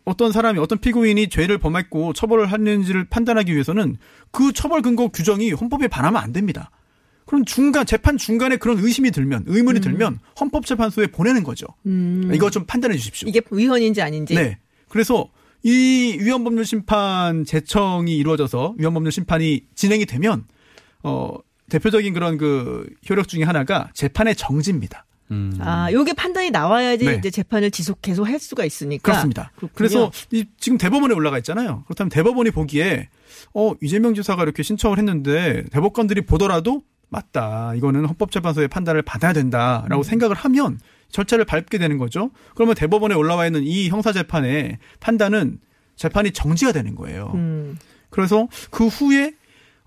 어떤 0.04 0.32
사람이 0.32 0.60
어떤 0.60 0.78
피고인이 0.80 1.30
죄를 1.30 1.58
범했고 1.58 2.14
처벌을 2.14 2.50
했는지를 2.52 3.06
판단하기 3.06 3.54
위해서는 3.54 3.98
그 4.32 4.52
처벌 4.54 4.82
근거 4.82 5.08
규정이 5.10 5.52
헌법에 5.52 5.88
반하면 5.88 6.22
안 6.22 6.34
됩니다. 6.34 6.70
그럼 7.28 7.46
중간 7.46 7.86
재판 7.86 8.18
중간에 8.18 8.56
그런 8.56 8.80
의심이 8.80 9.12
들면 9.12 9.44
의문이 9.46 9.82
들면 9.82 10.20
헌법재판소에 10.40 11.08
보내는 11.08 11.44
거죠. 11.44 11.68
음. 11.86 12.32
이거 12.34 12.50
좀 12.50 12.66
판단해 12.66 12.96
주십시오. 12.96 13.28
이게 13.28 13.42
위헌인지 13.52 14.02
아닌지. 14.02 14.34
네. 14.34 14.58
그래서 14.88 15.30
이 15.62 16.18
위헌법률 16.22 16.66
심판 16.66 17.44
제청이 17.44 18.16
이루어져서 18.16 18.76
위헌법률 18.78 19.12
심판이 19.12 19.66
진행이 19.76 20.06
되면 20.06 20.46
어 21.04 21.34
대표적인 21.70 22.14
그런 22.14 22.38
그 22.38 22.88
효력 23.10 23.28
중에 23.28 23.44
하나가 23.44 23.90
재판의 23.94 24.36
정지입니다. 24.38 25.06
음. 25.32 25.58
아, 25.60 25.92
요게 25.92 26.14
판단이 26.14 26.52
나와야지 26.52 27.04
네. 27.04 27.16
이제 27.16 27.30
재판을 27.30 27.70
지속 27.70 28.02
계속 28.02 28.26
할 28.26 28.40
수가 28.40 28.64
있으니까. 28.64 29.04
그렇습니다. 29.04 29.52
그렇군요. 29.58 29.72
그래서 29.76 30.12
이 30.32 30.46
지금 30.58 30.78
대법원에 30.78 31.14
올라가 31.14 31.38
있잖아요. 31.40 31.84
그렇다면 31.88 32.10
대법원이 32.10 32.52
보기에 32.52 33.10
어 33.54 33.74
이재명 33.82 34.14
지사가 34.14 34.44
이렇게 34.44 34.64
신청을 34.64 34.98
했는데 34.98 35.66
대법관들이 35.72 36.22
보더라도 36.26 36.84
맞다. 37.10 37.74
이거는 37.76 38.06
헌법재판소의 38.06 38.68
판단을 38.68 39.02
받아야 39.02 39.34
된다라고 39.34 39.98
음. 39.98 40.04
생각을 40.04 40.36
하면 40.36 40.80
절차를 41.10 41.46
밟게 41.46 41.78
되는 41.78 41.98
거죠. 41.98 42.32
그러면 42.54 42.76
대법원에 42.76 43.16
올라와 43.16 43.46
있는 43.46 43.64
이 43.64 43.90
형사 43.90 44.12
재판의 44.12 44.78
판단은 45.00 45.60
재판이 45.96 46.32
정지가 46.32 46.74
되는 46.74 46.96
거예요. 46.96 47.32
음. 47.36 47.78
그래서 48.10 48.48
그 48.72 48.88
후에 48.88 49.34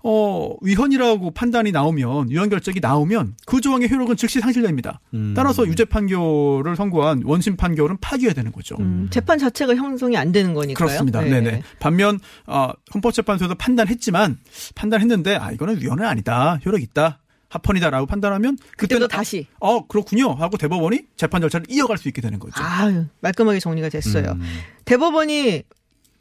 어 0.03 0.55
위헌이라고 0.61 1.31
판단이 1.31 1.71
나오면 1.71 2.29
위헌 2.29 2.49
결정이 2.49 2.79
나오면 2.81 3.35
그 3.45 3.61
조항의 3.61 3.89
효력은 3.91 4.15
즉시 4.17 4.39
상실됩니다. 4.39 4.99
음. 5.13 5.33
따라서 5.35 5.67
유죄 5.67 5.85
판결을 5.85 6.75
선고한 6.75 7.23
원심 7.25 7.55
판결은 7.55 7.97
파기해야 8.01 8.33
되는 8.33 8.51
거죠. 8.51 8.75
음, 8.79 9.07
재판 9.11 9.37
자체가 9.37 9.75
형성이 9.75 10.17
안 10.17 10.31
되는 10.31 10.53
거니까요. 10.53 10.87
그렇습니다. 10.87 11.21
네. 11.21 11.41
네 11.41 11.61
반면 11.79 12.19
어, 12.47 12.69
헌법재판소에서 12.93 13.55
판단했지만 13.55 14.39
판단했는데 14.75 15.35
아 15.35 15.51
이거는 15.51 15.79
위헌은 15.81 16.05
아니다. 16.05 16.59
효력 16.65 16.81
있다. 16.81 17.19
합헌이다라고 17.51 18.05
판단하면 18.05 18.57
그때도 18.77 19.07
다시. 19.07 19.45
어 19.59 19.85
그렇군요 19.85 20.31
하고 20.33 20.57
대법원이 20.57 21.01
재판 21.17 21.41
절차를 21.41 21.67
이어갈 21.69 21.97
수 21.97 22.07
있게 22.07 22.21
되는 22.21 22.39
거죠. 22.39 22.53
아유, 22.63 23.05
말끔하게 23.19 23.59
정리가 23.59 23.89
됐어요. 23.89 24.31
음. 24.31 24.41
대법원이 24.85 25.63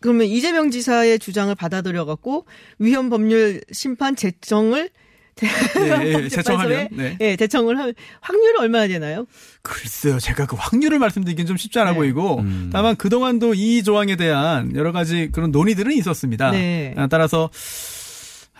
그러면 0.00 0.26
이재명 0.26 0.70
지사의 0.70 1.18
주장을 1.18 1.54
받아들여 1.54 2.04
갖고 2.04 2.46
위헌 2.78 3.10
법률 3.10 3.60
심판 3.70 4.16
제청을 4.16 4.90
네, 5.40 6.24
예, 6.24 6.28
제청하면 6.28 6.88
네. 6.90 7.16
네. 7.16 7.16
예, 7.20 7.36
제청을 7.36 7.78
하면 7.78 7.94
확률이 8.20 8.58
얼마나 8.58 8.86
되나요? 8.88 9.26
글쎄요, 9.62 10.18
제가 10.18 10.46
그 10.46 10.56
확률을 10.58 10.98
말씀드리긴 10.98 11.46
좀 11.46 11.56
쉽지 11.56 11.78
않아 11.78 11.92
네. 11.92 11.96
보이고, 11.96 12.40
음. 12.40 12.70
다만 12.72 12.96
그 12.96 13.08
동안도 13.08 13.54
이 13.54 13.82
조항에 13.82 14.16
대한 14.16 14.74
여러 14.76 14.92
가지 14.92 15.30
그런 15.32 15.50
논의들은 15.50 15.92
있었습니다. 15.92 16.50
네. 16.50 16.94
아, 16.96 17.06
따라서, 17.06 17.48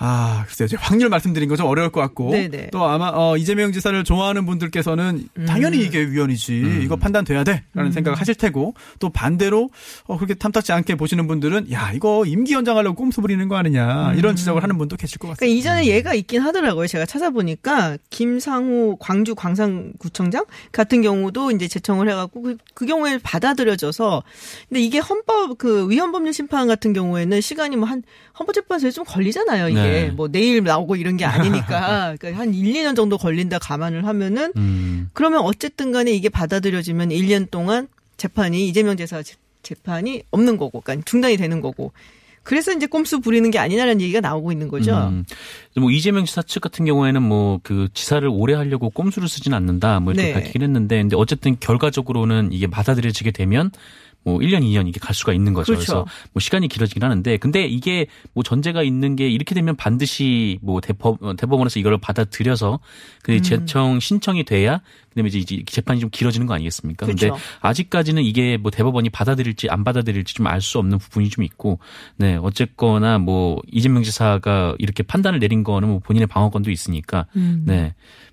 아, 0.02 0.44
글쎄요, 0.48 0.66
제가 0.66 0.82
확률 0.82 1.10
말씀드린 1.10 1.48
거 1.48 1.56
좀 1.56 1.66
어려울 1.66 1.90
것 1.90 2.00
같고, 2.00 2.30
네네. 2.30 2.68
또 2.72 2.84
아마, 2.86 3.10
어, 3.14 3.36
이재명 3.36 3.70
지사를 3.70 4.02
좋아하는 4.02 4.46
분들께서는 4.46 5.28
당연히 5.46 5.80
이게 5.82 6.00
위헌이지, 6.00 6.80
이거 6.82 6.96
판단돼야 6.96 7.44
돼, 7.44 7.64
라는 7.74 7.92
생각을 7.92 8.18
하실 8.18 8.34
테고, 8.34 8.72
또 8.98 9.10
반대로, 9.10 9.68
어, 10.06 10.16
그렇게 10.16 10.32
탐탁지 10.32 10.72
않게 10.72 10.94
보시는 10.94 11.26
분들은, 11.26 11.70
야, 11.70 11.92
이거 11.94 12.24
임기 12.24 12.54
연장하려고 12.54 12.96
꼼수 12.96 13.20
부리는 13.20 13.46
거 13.48 13.56
아니냐, 13.56 14.14
이런 14.16 14.36
지적을 14.36 14.62
하는 14.62 14.78
분도 14.78 14.96
계실 14.96 15.18
것 15.18 15.28
같습니다. 15.28 15.38
그러니까 15.40 15.58
이전에 15.58 15.86
얘가 15.94 16.14
있긴 16.14 16.40
하더라고요. 16.40 16.86
제가 16.86 17.04
찾아보니까. 17.04 17.98
김상우 18.08 18.96
광주 18.98 19.34
광산구청장 19.34 20.46
같은 20.72 21.02
경우도 21.02 21.50
이제 21.50 21.68
제청을 21.68 22.08
해갖고 22.08 22.40
그, 22.42 22.56
그 22.74 22.86
경우에 22.86 23.18
받아들여져서. 23.22 24.22
근데 24.70 24.80
이게 24.80 24.98
헌법 24.98 25.58
그 25.58 25.90
위헌법률 25.90 26.32
심판 26.32 26.66
같은 26.68 26.94
경우에는 26.94 27.40
시간이 27.42 27.76
뭐 27.76 27.86
한 27.90 28.02
헌법재판소에 28.38 28.92
좀 28.92 29.04
걸리잖아요. 29.04 29.68
이게. 29.68 29.80
네. 29.82 29.89
뭐 30.14 30.28
내일 30.28 30.62
나오고 30.62 30.96
이런 30.96 31.16
게 31.16 31.24
아니니까 31.24 32.14
그러니까 32.20 32.40
한 32.42 32.54
1, 32.54 32.72
2년 32.72 32.96
정도 32.96 33.18
걸린다 33.18 33.58
감안을 33.58 34.06
하면은 34.06 34.52
음. 34.56 35.10
그러면 35.12 35.40
어쨌든 35.40 35.92
간에 35.92 36.12
이게 36.12 36.28
받아들여지면 36.28 37.10
1년 37.10 37.50
동안 37.50 37.88
재판이 38.16 38.68
이재명 38.68 38.96
재- 38.96 39.06
재판이 39.62 40.22
없는 40.30 40.56
거고 40.56 40.80
그러니까 40.80 41.04
중단이 41.06 41.36
되는 41.36 41.60
거고 41.60 41.92
그래서 42.42 42.72
이제 42.72 42.86
꼼수 42.86 43.20
부리는 43.20 43.50
게 43.50 43.58
아니냐는 43.58 44.00
얘기가 44.00 44.20
나오고 44.20 44.50
있는 44.50 44.68
거죠. 44.68 44.96
음. 45.12 45.24
뭐 45.78 45.90
이재명 45.90 46.24
지사 46.24 46.40
측 46.42 46.60
같은 46.60 46.86
경우에는 46.86 47.22
뭐 47.22 47.60
그 47.62 47.88
지사를 47.92 48.26
오래 48.32 48.54
하려고 48.54 48.88
꼼수를 48.90 49.28
쓰진 49.28 49.52
않는다 49.52 50.00
뭐 50.00 50.12
이렇게 50.14 50.28
네. 50.28 50.32
밝히긴 50.34 50.62
했는데 50.62 51.00
근데 51.02 51.16
어쨌든 51.16 51.56
결과적으로는 51.60 52.48
이게 52.52 52.66
받아들여지게 52.66 53.32
되면 53.32 53.70
뭐 54.22 54.38
1년, 54.38 54.60
2년 54.62 54.86
이게 54.86 55.00
갈 55.00 55.14
수가 55.14 55.32
있는 55.32 55.54
거죠. 55.54 55.72
그렇죠. 55.72 55.78
그래서 55.86 56.06
뭐 56.32 56.40
시간이 56.40 56.68
길어지긴 56.68 57.02
하는데 57.02 57.36
근데 57.38 57.64
이게 57.64 58.06
뭐 58.34 58.42
전제가 58.44 58.82
있는 58.82 59.16
게 59.16 59.28
이렇게 59.28 59.54
되면 59.54 59.76
반드시 59.76 60.58
뭐 60.62 60.80
대법 60.80 61.22
어, 61.22 61.34
대법원에서 61.34 61.80
이걸 61.80 61.96
받아들여서 61.98 62.80
그 63.22 63.32
음. 63.32 63.42
재청 63.42 63.98
신청이 64.00 64.44
돼야 64.44 64.82
그다음에 65.10 65.28
이제 65.32 65.62
재판이 65.66 66.00
좀 66.00 66.10
길어지는 66.10 66.46
거 66.46 66.54
아니겠습니까? 66.54 67.06
근데 67.06 67.28
그렇죠. 67.28 67.42
아직까지는 67.60 68.22
이게 68.22 68.56
뭐 68.58 68.70
대법원이 68.70 69.10
받아들일지 69.10 69.68
안 69.70 69.84
받아들일지 69.84 70.34
좀 70.34 70.46
알 70.46 70.60
수 70.60 70.78
없는 70.78 70.98
부분이 70.98 71.30
좀 71.30 71.42
있고 71.44 71.78
네 72.16 72.36
어쨌거나 72.36 73.18
뭐 73.18 73.60
이재명 73.72 74.02
지사가 74.02 74.74
이렇게 74.78 75.02
판단을 75.02 75.38
내린 75.38 75.64
거는 75.64 75.88
뭐 75.88 75.98
본인의 76.00 76.26
방어권도 76.26 76.70
있으니까 76.70 77.26
음. 77.36 77.62
네뭐 77.66 77.92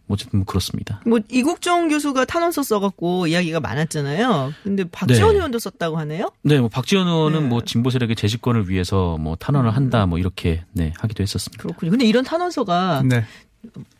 어쨌든 0.10 0.40
뭐 0.40 0.46
그렇습니다. 0.46 1.02
뭐 1.06 1.20
이국종 1.30 1.88
교수가 1.90 2.26
탄원서 2.26 2.64
써갖고 2.64 3.28
이야기가 3.28 3.60
많았잖아요. 3.60 4.54
근데 4.64 4.84
박지원 4.84 5.32
네. 5.32 5.36
의원도 5.38 5.60
썼 5.60 5.77
다고 5.78 5.98
하네요. 6.00 6.32
네, 6.44 6.60
뭐 6.60 6.70
박지원 6.70 7.08
의원은 7.08 7.44
네. 7.44 7.48
뭐 7.48 7.62
진보 7.64 7.90
세력의 7.90 8.16
재집권을 8.16 8.70
위해서 8.70 9.18
뭐 9.18 9.36
탄원을 9.36 9.76
한다 9.76 10.06
뭐 10.06 10.20
이렇게 10.20 10.64
네 10.74 10.94
하기도 11.00 11.24
했었습니다. 11.24 11.62
그렇군요. 11.62 11.92
근데 11.92 12.06
이런 12.06 12.24
탄원서가 12.24 13.04
네. 13.06 13.26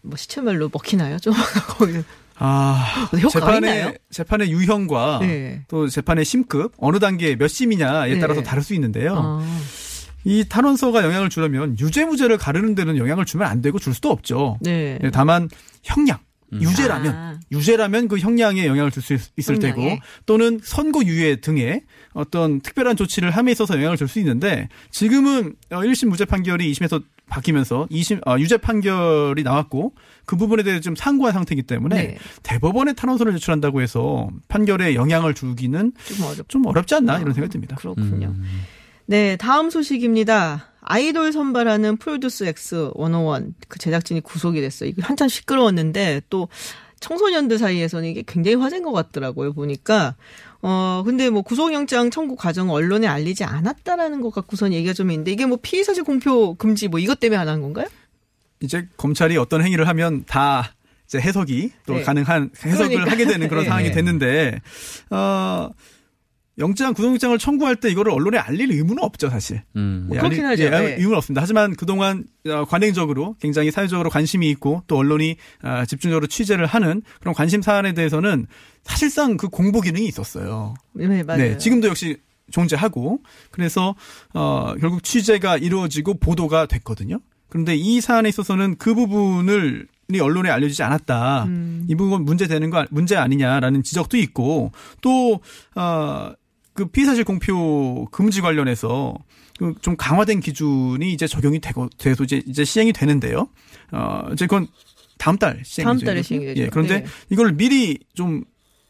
뭐 0.02 0.16
시체말로 0.18 0.70
먹히나요? 0.72 1.20
좀 1.20 1.34
거기 1.78 2.02
아, 2.40 3.10
효과가 3.14 3.30
재판의 3.30 3.58
있나요? 3.58 3.94
재판의 4.12 4.52
유형과 4.52 5.20
네. 5.22 5.64
또 5.68 5.88
재판의 5.88 6.26
심급 6.26 6.74
어느 6.78 7.00
단계 7.00 7.36
몇 7.36 7.48
심이냐에 7.48 8.14
네. 8.14 8.20
따라서 8.20 8.44
다를 8.44 8.64
수 8.64 8.74
있는데요. 8.76 9.16
아, 9.18 9.60
이 10.24 10.46
탄원서가 10.48 11.04
영향을 11.04 11.30
주려면 11.30 11.78
유죄 11.80 12.06
무죄를 12.06 12.38
가르는 12.38 12.76
데는 12.76 12.98
영향을 12.98 13.26
주면 13.26 13.48
안 13.48 13.62
되고 13.62 13.80
줄 13.80 13.94
수도 13.94 14.12
없죠. 14.12 14.58
네. 14.62 15.00
네, 15.02 15.10
다만 15.10 15.50
형량 15.84 16.20
유죄라면 16.52 17.16
아. 17.16 17.40
유죄라면 17.52 18.08
그 18.08 18.18
형량에 18.18 18.66
영향을 18.66 18.92
줄 18.92 19.04
수 19.04 19.14
있을 19.38 19.56
형량에. 19.56 19.74
테고 19.74 20.00
또는 20.26 20.60
선고 20.64 21.04
유예 21.06 21.38
등의 21.38 21.84
어떤 22.14 22.62
특별한 22.62 22.96
조치를 22.96 23.32
함에 23.32 23.52
있어서 23.52 23.76
영향을 23.76 23.98
줄 23.98 24.08
수 24.08 24.20
있는데 24.20 24.70
지금은 24.92 25.56
1심 25.70 26.08
무죄 26.08 26.26
판결이 26.26 26.72
2심에서 26.72 27.04
바뀌면서 27.30 27.88
2심 27.92 28.26
어, 28.26 28.40
유죄 28.40 28.56
판결이 28.58 29.44
나왔고 29.44 29.94
그 30.26 30.38
부분에 30.38 30.64
대해 30.64 30.80
좀 30.80 30.96
상고한 30.96 31.34
상태이기 31.34 31.64
때문에 31.64 31.96
네. 31.96 32.18
대법원에 32.44 32.94
탄원서를 32.94 33.34
제출한다고 33.34 33.82
해서 33.82 34.30
판결에 34.48 34.96
영향을 34.96 35.34
주기는 35.34 35.92
좀 36.06 36.26
어렵. 36.26 36.48
좀 36.48 36.66
어렵지 36.66 36.96
않나 36.96 37.20
이런 37.20 37.34
생각이 37.34 37.52
듭니다. 37.52 37.76
그렇군요. 37.76 38.28
음. 38.28 38.64
네, 39.08 39.36
다음 39.36 39.70
소식입니다. 39.70 40.68
아이돌 40.90 41.32
선발하는 41.34 41.98
프로듀스 41.98 42.46
X 42.46 42.92
101 42.98 43.54
그 43.68 43.78
제작진이 43.80 44.22
구속이 44.22 44.62
됐어요. 44.62 44.90
이거 44.90 45.02
한참 45.06 45.28
시끄러웠는데 45.28 46.22
또 46.30 46.48
청소년들 47.00 47.58
사이에서는 47.60 48.10
이게 48.10 48.24
굉장히 48.26 48.56
화제인 48.56 48.84
것 48.84 48.92
같더라고요. 48.92 49.54
보니까 49.54 50.16
어 50.62 51.04
근데 51.06 51.30
뭐 51.30 51.42
구속영장 51.44 52.10
청구 52.10 52.36
과정 52.36 52.72
언론에 52.72 53.06
알리지 53.06 53.44
않았다라는 53.44 54.22
것 54.22 54.32
갖고선 54.32 54.74
얘기가 54.74 54.94
좀 54.94 55.12
있는데 55.12 55.32
이게 55.32 55.46
뭐 55.46 55.60
피의 55.62 55.84
사실 55.84 56.04
공표 56.04 56.56
금지 56.56 56.88
뭐 56.88 57.00
이것 57.00 57.20
때문에 57.20 57.38
안 57.38 57.48
한 57.48 57.62
건가요? 57.62 57.88
이제 58.62 58.88
검찰이 58.98 59.38
어떤 59.38 59.64
행위를 59.64 59.88
하면 59.88 60.24
다 60.26 60.74
이제 61.06 61.20
해석이 61.20 61.72
또 61.86 61.94
네. 61.96 62.02
가능한 62.04 62.50
해석을 62.66 62.90
그러니까. 62.90 63.12
하게 63.12 63.26
되는 63.28 63.48
그런 63.48 63.64
네. 63.66 63.70
상황이 63.70 63.92
됐는데 63.92 64.60
어 65.12 65.70
영장 66.60 66.94
구속영장을 66.94 67.38
청구할 67.38 67.76
때 67.76 67.90
이거를 67.90 68.12
언론에 68.12 68.38
알릴 68.38 68.72
의무는 68.72 69.04
없죠 69.04 69.30
사실. 69.30 69.62
음. 69.76 70.10
예, 70.12 70.18
그렇긴 70.18 70.46
하죠. 70.46 70.64
예, 70.64 70.70
네. 70.70 70.96
의무는 70.96 71.18
없습니다. 71.18 71.42
하지만 71.42 71.76
그동안 71.76 72.26
어, 72.48 72.66
관행적으로 72.66 73.36
굉장히 73.40 73.70
사회적으로 73.70 74.10
관심이 74.10 74.50
있고 74.50 74.82
또 74.88 74.98
언론이 74.98 75.38
아, 75.62 75.86
집중적으로 75.86 76.26
취재를 76.28 76.66
하는 76.66 77.04
그런 77.20 77.36
관심 77.36 77.62
사안에 77.62 77.94
대해서는 77.94 78.48
사실상 78.84 79.38
그 79.38 79.50
공보 79.50 79.82
기능이 79.82 80.08
있었어요. 80.08 80.74
네, 80.94 81.24
맞아요. 81.24 81.42
네, 81.42 81.58
지금도 81.58 81.90
역시 81.90 82.18
존재하고 82.50 83.20
그래서 83.52 83.96
어 84.34 84.74
결국 84.80 85.04
취재가 85.04 85.58
이루어지고 85.58 86.16
보도가 86.16 86.66
됐거든요. 86.66 87.20
그런데 87.50 87.76
이 87.76 88.02
사안에 88.02 88.30
있어서는 88.30 88.78
그 88.78 88.96
부분을 88.96 89.88
이 90.14 90.20
언론에 90.20 90.50
알려지지 90.50 90.82
않았다. 90.84 91.44
음. 91.44 91.86
이 91.90 91.96
부분 91.96 92.24
문제 92.24 92.48
되는 92.48 92.70
거 92.70 92.86
문제 92.90 93.16
아니냐라는 93.18 93.84
지적도 93.84 94.18
있고 94.18 94.72
또 95.02 95.40
어 95.76 96.32
그 96.78 96.86
피의사실 96.86 97.24
공표 97.24 98.06
금지 98.12 98.40
관련해서 98.40 99.16
그좀 99.58 99.98
강화된 99.98 100.42
기준이 100.42 101.12
이제 101.12 101.26
적용이 101.26 101.60
되고 101.60 101.90
돼서 101.98 102.24
이제 102.24 102.44
이제 102.46 102.64
시행이 102.64 102.94
되는데요. 102.94 103.50
어 103.92 104.22
이제 104.32 104.46
그건 104.46 104.68
다음 105.18 105.40
달 105.40 105.60
시행이죠. 105.66 105.84
다음 105.84 105.98
달에 106.06 106.22
시행이 106.22 106.46
되죠. 106.46 106.62
예, 106.62 106.70
그런데 106.70 107.00
네. 107.00 107.06
이걸 107.32 107.54
미리 107.54 107.98
좀 108.14 108.44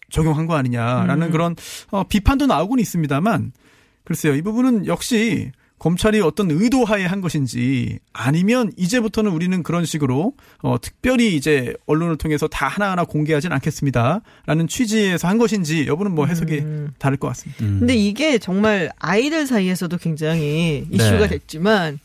적용한 0.09 0.47
거 0.47 0.55
아니냐라는 0.55 1.27
음. 1.27 1.31
그런 1.31 1.55
어, 1.91 2.03
비판도 2.03 2.45
나오곤 2.47 2.79
있습니다만 2.79 3.53
글쎄요 4.03 4.35
이 4.35 4.41
부분은 4.41 4.85
역시 4.85 5.53
검찰이 5.79 6.21
어떤 6.21 6.49
의도하에 6.49 7.05
한 7.05 7.21
것인지 7.21 7.99
아니면 8.13 8.71
이제부터는 8.77 9.31
우리는 9.31 9.61
그런 9.61 9.85
식으로 9.85 10.33
어, 10.61 10.77
특별히 10.81 11.35
이제 11.35 11.75
언론을 11.85 12.17
통해서 12.17 12.47
다 12.47 12.67
하나하나 12.67 13.03
공개하진 13.03 13.51
않겠습니다라는 13.51 14.67
취지에서 14.67 15.27
한 15.27 15.37
것인지 15.37 15.85
여부는 15.87 16.15
뭐 16.15 16.25
해석이 16.25 16.59
음. 16.59 16.89
다를 16.97 17.17
것 17.17 17.27
같습니다. 17.29 17.59
근데 17.59 17.95
이게 17.95 18.37
정말 18.39 18.91
아이들 18.97 19.45
사이에서도 19.45 19.95
굉장히 19.97 20.87
이슈가 20.91 21.19
네. 21.19 21.27
됐지만 21.27 21.99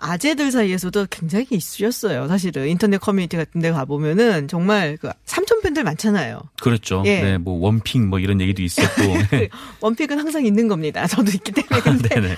아재들 0.00 0.50
사이에서도 0.50 1.06
굉장히 1.10 1.46
이슈였어요. 1.50 2.26
사실은 2.28 2.68
인터넷 2.68 2.98
커뮤니티 2.98 3.36
같은 3.36 3.60
데 3.60 3.70
가보면은 3.70 4.48
정말 4.48 4.96
그 5.00 5.10
삼촌 5.24 5.60
팬들 5.60 5.84
많잖아요. 5.84 6.40
그렇죠. 6.62 7.02
예. 7.06 7.22
네, 7.22 7.38
뭐 7.38 7.58
원픽 7.60 8.02
뭐 8.06 8.18
이런 8.18 8.40
얘기도 8.40 8.62
있었고. 8.62 9.02
네. 9.30 9.48
원픽은 9.80 10.18
항상 10.18 10.44
있는 10.44 10.68
겁니다. 10.68 11.06
저도 11.06 11.30
있기 11.30 11.52
때문에. 11.52 11.80
근데 11.82 12.08
네네. 12.08 12.36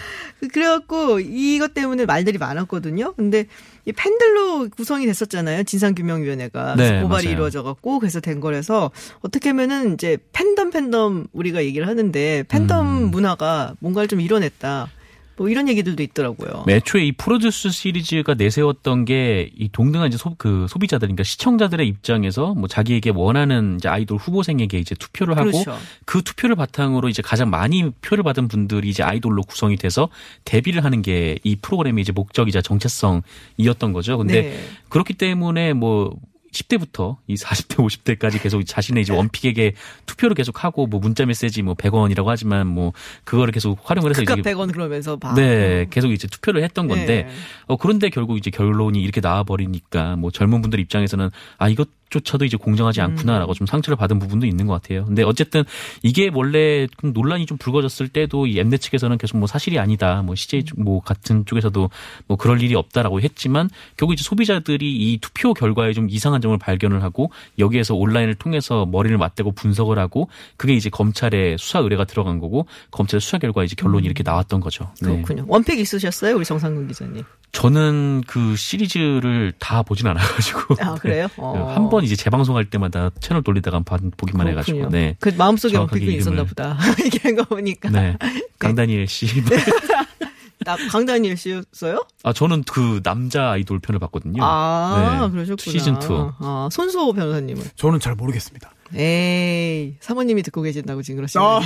그래갖고 0.53 1.21
이것 1.21 1.73
때문에 1.73 2.05
말들이 2.05 2.39
많았거든요. 2.39 3.15
근데 3.15 3.47
이 3.85 3.93
팬들로 3.93 4.69
구성이 4.69 5.07
됐었잖아요. 5.07 5.63
진상규명위원회가 5.65 6.75
네, 6.77 7.03
고발이 7.03 7.27
맞아요. 7.27 7.37
이루어져갖고 7.37 8.01
그래서 8.01 8.21
된 8.21 8.41
거라서 8.41 8.91
어떻게 9.21 9.51
하면은 9.51 9.95
이제 9.95 10.19
팬덤 10.33 10.71
팬덤 10.71 11.27
우리가 11.33 11.65
얘기를 11.65 11.87
하는데 11.87 12.45
팬덤 12.49 12.87
음. 12.87 13.11
문화가 13.11 13.75
뭔가를 13.79 14.09
좀 14.09 14.21
이뤄냈다. 14.21 14.89
뭐 15.37 15.49
이런 15.49 15.69
얘기들도 15.69 16.03
있더라고요. 16.03 16.65
애초에 16.69 17.05
이 17.07 17.13
프로듀스 17.13 17.71
시리즈가 17.71 18.35
내세웠던 18.35 19.05
게 19.05 19.51
이 19.57 19.69
동등한 19.71 20.09
이제 20.09 20.17
소, 20.19 20.35
그 20.37 20.67
소비자들, 20.69 21.07
그러니까 21.09 21.23
시청자들의 21.25 21.87
입장에서 21.87 22.55
뭐 22.55 22.69
자기에게 22.69 23.11
원하는 23.15 23.77
이제 23.77 23.89
아이돌 23.89 24.19
후보생에게 24.19 24.79
이제 24.79 24.95
투표를 24.95 25.37
하고 25.37 25.51
그렇죠. 25.51 25.77
그 26.05 26.23
투표를 26.23 26.57
바탕으로 26.57 27.09
이제 27.09 27.23
가장 27.23 27.51
많이 27.51 27.91
표를 28.03 28.25
받은 28.25 28.49
분들이 28.49 28.89
이제 28.89 29.03
아이돌로 29.03 29.43
구성이 29.43 29.77
돼서 29.77 30.09
데뷔를 30.45 30.85
하는 30.85 31.03
게 31.03 31.39
이 31.45 31.57
프로그램의 31.57 32.03
이제 32.03 32.13
목적이자 32.13 32.61
정체성이었던 32.63 33.93
거죠. 33.93 34.19
근데 34.19 34.43
네. 34.43 34.61
그렇기 34.89 35.15
때문에 35.15 35.73
뭐 35.73 36.15
10대부터 36.53 37.17
이 37.27 37.35
40대, 37.35 37.77
50대까지 37.77 38.41
계속 38.41 38.63
자신의 38.63 39.03
이제 39.03 39.13
원픽에게 39.13 39.75
투표를 40.07 40.35
계속 40.35 40.63
하고 40.65 40.87
뭐 40.87 41.01
문자 41.01 41.27
메시지 41.27 41.63
뭐 41.63 41.75
100원이라고 41.75 42.27
하지만 42.27 42.67
뭐 42.67 42.93
그거를 43.25 43.53
계속 43.53 43.79
활용을 43.83 44.11
해서 44.11 44.23
이제 44.23 44.35
100원 44.35 44.73
그러면서 44.73 45.17
봐. 45.17 45.35
네, 45.35 45.87
계속 45.91 46.13
이제 46.13 46.29
투표를 46.29 46.63
했던 46.63 46.87
건데, 46.89 47.25
네. 47.25 47.29
어, 47.67 47.77
그런데 47.77 48.11
결국 48.11 48.37
이제 48.37 48.51
결론이 48.51 49.03
이렇게 49.03 49.21
나와 49.21 49.43
버리니까, 49.43 50.17
뭐 50.17 50.31
젊은 50.31 50.63
분들 50.63 50.79
입장에서는, 50.81 51.31
아, 51.59 51.69
이것 51.69 51.89
조차도 52.13 52.45
이제 52.45 52.57
공정하지 52.57 53.01
음. 53.01 53.07
않구나라고 53.07 53.55
좀 53.55 53.67
상처를 53.67 53.97
받은 53.97 54.19
부분도 54.19 54.47
있는 54.47 54.67
것 54.67 54.81
같아요. 54.81 55.05
근데 55.07 55.23
어쨌든 55.23 55.65
이게 56.03 56.31
원래 56.33 56.87
좀 57.01 57.13
논란이 57.13 57.47
좀 57.47 57.57
불거졌을 57.59 58.09
때도 58.09 58.47
이 58.47 58.59
엠넷 58.61 58.81
측에서는 58.81 59.17
계속 59.19 59.39
뭐 59.39 59.47
사실이 59.47 59.79
아니다, 59.79 60.23
뭐 60.23 60.35
CJ 60.35 60.65
쪽- 60.65 60.81
뭐 60.81 61.01
같은 61.01 61.45
쪽에서도 61.47 61.91
뭐 62.27 62.37
그럴 62.37 62.63
일이 62.63 62.75
없다라고 62.75 63.21
했지만, 63.21 63.71
결국 63.97 64.13
이제 64.13 64.23
소비자들이 64.23 64.95
이 64.95 65.19
투표 65.21 65.55
결과에 65.55 65.93
좀 65.95 66.09
이상한 66.11 66.41
점을 66.41 66.57
발견을 66.59 67.03
하고, 67.03 67.31
여기에서 67.59 67.95
온라인을 67.95 68.35
통해서 68.35 68.85
머리를 68.87 69.17
맞대고 69.17 69.53
분석을 69.53 69.99
하고, 69.99 70.29
그게 70.57 70.75
이제 70.75 70.91
검찰에 70.91 71.57
수사 71.59 71.79
의뢰가 71.79 72.05
들어간 72.05 72.39
거고, 72.39 72.67
검찰 72.91 73.21
수사 73.21 73.39
결과 73.39 73.65
이제 73.65 73.75
결론이 73.77 74.05
이렇게 74.05 74.23
나왔던 74.23 74.61
거죠. 74.61 74.91
네. 75.01 75.09
음. 75.09 75.23
그렇군요. 75.23 75.45
원픽 75.49 75.79
있으셨어요, 75.79 76.37
우리 76.37 76.45
정상근 76.45 76.89
기자님? 76.89 77.23
저는 77.53 78.23
그 78.27 78.57
시리즈를 78.57 79.53
다 79.59 79.83
보진 79.83 80.07
않아가지고. 80.07 80.77
아 80.81 80.95
그래요? 80.95 81.29
어. 81.37 81.71
한번 81.75 82.02
이제 82.05 82.17
재방송할 82.17 82.67
때마다 82.67 83.11
채널 83.21 83.43
돌리다가 83.43 83.81
봐- 83.81 83.99
보기만 84.17 84.49
해가지고. 84.49 84.79
그렇군요. 84.79 84.97
네. 84.99 85.17
그 85.21 85.31
마음속에 85.37 85.77
원픽이 85.77 86.15
있었나. 86.17 86.45
보다. 86.45 86.77
얘기한 87.05 87.37
거 87.37 87.45
보니까. 87.45 87.91
네. 87.91 88.17
강다니엘 88.59 89.07
씨. 89.09 89.27
나 90.65 90.77
강다니엘 90.77 91.37
씨였어요? 91.37 92.05
아, 92.23 92.33
저는 92.33 92.63
그 92.63 93.01
남자 93.03 93.51
아이돌 93.51 93.81
편을 93.81 93.99
봤거든요. 93.99 94.45
아, 94.45 95.23
네. 95.27 95.31
그러셨구나. 95.33 95.73
시즌 95.73 95.95
2. 95.95 95.99
아, 96.39 96.69
손수호 96.71 97.13
변호사님은. 97.15 97.65
저는 97.75 97.99
잘 97.99 98.15
모르겠습니다. 98.15 98.71
에이, 98.95 99.95
사모님이 100.01 100.43
듣고 100.45 100.63
계신다고 100.63 101.03
지금 101.03 101.17
그러시는 101.17 101.45
아. 101.45 101.59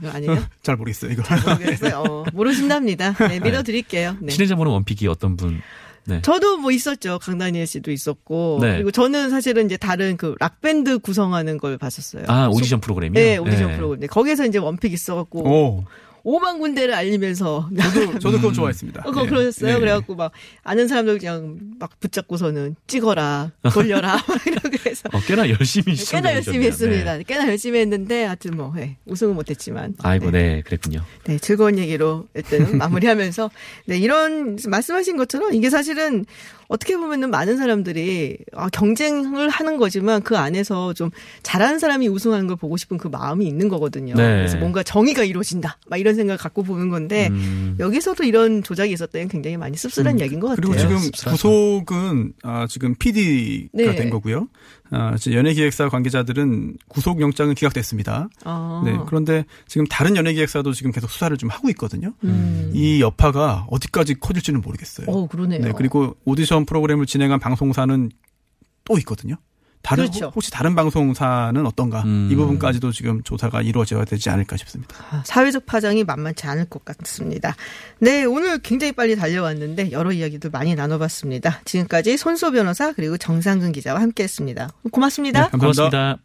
거 0.00 0.10
아니에요? 0.10 0.38
잘 0.62 0.76
모르겠어요 0.76 1.10
이거. 1.12 1.22
모르겠어요. 1.54 1.98
어, 2.06 2.24
모르신답니다. 2.32 3.14
네, 3.14 3.40
믿어드릴게요. 3.40 4.16
네. 4.20 4.32
친해자분은 4.32 4.70
원픽이 4.70 5.08
어떤 5.08 5.36
분? 5.36 5.60
네. 6.08 6.22
저도 6.22 6.56
뭐 6.56 6.70
있었죠. 6.72 7.18
강다니엘 7.18 7.66
씨도 7.66 7.90
있었고. 7.90 8.58
네. 8.62 8.76
그리고 8.76 8.90
저는 8.90 9.30
사실은 9.30 9.66
이제 9.66 9.76
다른 9.76 10.16
그 10.16 10.34
락밴드 10.40 10.98
구성하는 11.00 11.58
걸 11.58 11.76
봤었어요. 11.76 12.24
아, 12.28 12.48
오디션 12.48 12.80
프로그램이요? 12.80 13.22
네, 13.22 13.36
오디션 13.36 13.68
네. 13.68 13.76
프로그램. 13.76 14.00
네, 14.00 14.06
거기서 14.06 14.46
이제 14.46 14.58
one 14.58 14.73
pick 14.73 14.92
있어갖고. 14.92 15.40
오, 15.40 15.84
오만 16.24 16.58
군데를 16.58 16.94
알리면서. 16.94 17.70
저도 17.80 18.18
저도 18.18 18.36
그건 18.38 18.52
좋아했습니다. 18.52 19.02
어, 19.04 19.10
그거 19.10 19.22
네. 19.22 19.28
그러셨어요? 19.28 19.74
네. 19.74 19.80
그래갖고 19.80 20.14
막 20.14 20.32
아는 20.62 20.88
사람들 20.88 21.18
그냥 21.18 21.58
막 21.78 21.98
붙잡고서는 22.00 22.76
찍어라, 22.86 23.52
돌려라, 23.72 24.16
막 24.26 24.46
이렇게 24.46 24.90
해서. 24.90 25.08
어, 25.12 25.20
꽤나 25.26 25.48
열심히 25.48 25.94
꽤나 25.94 26.34
열심히. 26.34 26.66
했습니다. 26.66 27.16
네. 27.18 27.24
꽤나 27.26 27.48
열심히 27.48 27.78
했는데 27.80 28.24
하여튼 28.24 28.56
뭐 28.56 28.74
예, 28.78 28.96
우승은 29.06 29.34
못했지만. 29.34 29.94
아이고, 30.02 30.30
네. 30.30 30.38
네. 30.56 30.62
그랬군요. 30.62 31.04
네, 31.24 31.38
즐거운 31.38 31.78
얘기로 31.78 32.26
일단 32.34 32.76
마무리하면서 32.78 33.50
네, 33.86 33.98
이런 33.98 34.56
말씀하신 34.66 35.16
것처럼 35.16 35.54
이게 35.54 35.70
사실은 35.70 36.24
어떻게 36.68 36.96
보면은 36.96 37.30
많은 37.30 37.56
사람들이 37.56 38.38
아, 38.52 38.68
경쟁을 38.68 39.48
하는 39.48 39.78
거지만 39.78 40.22
그 40.22 40.36
안에서 40.36 40.92
좀 40.92 41.10
잘하는 41.42 41.78
사람이 41.78 42.08
우승하는 42.08 42.46
걸 42.46 42.56
보고 42.56 42.76
싶은 42.76 42.98
그 42.98 43.08
마음이 43.08 43.46
있는 43.46 43.68
거거든요. 43.68 44.14
네. 44.14 44.22
그래서 44.22 44.58
뭔가 44.58 44.82
정의가 44.82 45.24
이루어진다. 45.24 45.78
막 45.88 45.96
이런 45.96 46.14
생각을 46.14 46.36
갖고 46.36 46.62
보는 46.62 46.90
건데 46.90 47.28
음. 47.28 47.76
여기서도 47.80 48.24
이런 48.24 48.62
조작이 48.62 48.92
있었다는 48.92 49.28
굉장히 49.28 49.56
많이 49.56 49.76
씁쓸한 49.76 50.20
얘기인 50.20 50.40
것 50.40 50.48
같아요. 50.48 50.72
그리고 50.72 50.76
지금. 50.78 51.32
구속은 51.32 52.34
아, 52.42 52.66
지금 52.68 52.94
PD가 52.94 53.68
네. 53.72 53.94
된 53.96 54.10
거고요. 54.10 54.48
아, 54.90 55.14
이제 55.14 55.34
연예기획사 55.34 55.88
관계자들은 55.88 56.78
구속 56.88 57.20
영장은 57.20 57.54
기각됐습니다. 57.54 58.28
아. 58.44 58.82
네. 58.84 58.98
그런데 59.06 59.44
지금 59.66 59.86
다른 59.86 60.16
연예기획사도 60.16 60.72
지금 60.72 60.92
계속 60.92 61.10
수사를 61.10 61.36
좀 61.36 61.50
하고 61.50 61.68
있거든요. 61.70 62.14
음. 62.24 62.70
이 62.74 63.00
여파가 63.00 63.66
어디까지 63.70 64.14
커질지는 64.20 64.60
모르겠어요. 64.60 65.06
어, 65.08 65.26
그러네요. 65.28 65.60
네. 65.60 65.72
그리고 65.76 66.16
오디션 66.24 66.64
프로그램을 66.64 67.06
진행한 67.06 67.38
방송사는 67.38 68.10
또 68.84 68.98
있거든요. 68.98 69.36
다른 69.82 70.04
그렇죠. 70.04 70.32
혹시 70.34 70.50
다른 70.50 70.74
방송사는 70.74 71.66
어떤가? 71.66 72.02
음. 72.02 72.28
이 72.30 72.36
부분까지도 72.36 72.92
지금 72.92 73.22
조사가 73.22 73.62
이루어져야 73.62 74.04
되지 74.04 74.30
않을까 74.30 74.56
싶습니다. 74.56 74.96
아, 75.10 75.22
사회적 75.24 75.66
파장이 75.66 76.04
만만치 76.04 76.46
않을 76.46 76.66
것 76.66 76.84
같습니다. 76.84 77.54
네, 77.98 78.24
오늘 78.24 78.58
굉장히 78.58 78.92
빨리 78.92 79.16
달려왔는데 79.16 79.92
여러 79.92 80.12
이야기도 80.12 80.50
많이 80.50 80.74
나눠봤습니다. 80.74 81.60
지금까지 81.64 82.16
손수호 82.16 82.52
변호사 82.52 82.92
그리고 82.92 83.16
정상근 83.16 83.72
기자와 83.72 84.00
함께했습니다. 84.00 84.68
고맙습니다. 84.90 85.44
네, 85.44 85.48
감사합니다. 85.50 85.82
고맙습니다. 85.88 86.18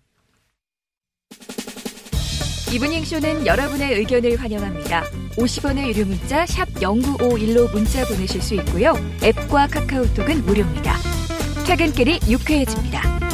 이브닝 2.73 3.05
쇼는 3.05 3.45
여러분의 3.45 3.93
의견을 3.93 4.35
환영합니다. 4.37 5.03
50원의 5.37 5.89
유료 5.89 6.05
문자 6.05 6.43
샵 6.47 6.65
0951로 6.73 7.71
문자 7.71 8.03
보내실 8.05 8.41
수 8.41 8.55
있고요. 8.55 8.93
앱과 9.21 9.67
카카오톡은 9.67 10.43
무료입니다. 10.45 10.95
퇴근길이 11.67 12.19
유쾌해집니다. 12.27 13.32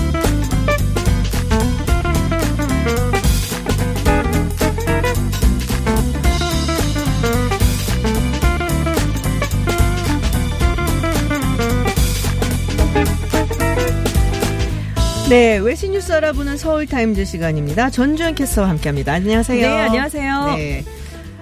네, 15.30 15.60
외신 15.60 15.92
뉴스 15.92 16.12
알아보는 16.12 16.58
서울타임즈 16.58 17.24
시간입니다. 17.24 17.92
전주현 17.92 18.34
캐스터와 18.34 18.68
함께합니다. 18.70 19.13
안녕하세요. 19.13 19.62
네, 19.62 19.68
안녕하세요. 19.68 20.56
네. 20.56 20.84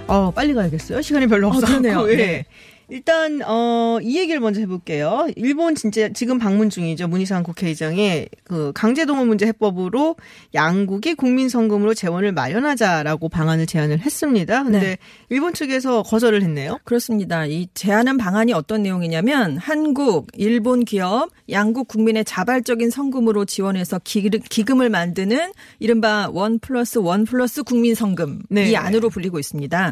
어, 0.08 0.30
빨리 0.32 0.54
가야겠어요. 0.54 1.02
시간이 1.02 1.28
별로 1.28 1.48
없어서. 1.48 1.68
그러네요. 1.68 2.06
네. 2.06 2.16
네. 2.18 2.46
일단 2.90 3.42
어, 3.46 4.00
이 4.02 4.18
얘기를 4.18 4.42
먼저 4.42 4.60
해볼게요. 4.60 5.28
일본 5.36 5.76
진짜 5.76 6.10
지금 6.10 6.38
방문 6.38 6.70
중이죠. 6.70 7.08
문희상 7.08 7.44
국회의장의 7.44 8.30
그 8.44 8.72
강제동원 8.74 9.28
문제 9.28 9.46
해법으로 9.46 10.16
양국이 10.54 11.14
국민 11.16 11.48
성금으로 11.48 11.94
재원을 11.94 12.34
마련하자라고 12.34 13.30
방안을 13.30 13.68
제안을 13.68 14.00
했습니다. 14.00 14.64
근데 14.64 14.80
네. 14.80 14.98
일본 15.30 15.54
측에서 15.54 16.04
거절을 16.04 16.44
했네요. 16.44 16.80
그렇습니다. 16.84 17.46
이 17.46 17.68
제안한 17.74 18.18
방안이 18.18 18.52
어떤 18.52 18.84
내용이냐면 18.84 19.58
한국, 19.58 20.28
일본 20.34 20.84
기업, 20.84 21.30
양국 21.50 21.88
국민의 21.88 22.26
자발적인 22.26 22.90
성금으로 22.90 23.46
지원해서 23.46 24.00
기, 24.04 24.30
기금을 24.30 24.90
만드는 24.90 25.52
이른바 25.80 26.30
원 26.32 26.60
플러스 26.60 26.98
원 26.98 27.26
플러스 27.26 27.64
국민 27.64 27.96
성금 27.96 28.42
네. 28.50 28.70
이 28.70 28.76
안으로 28.76 29.10
불리고 29.10 29.40
있습니다. 29.40 29.92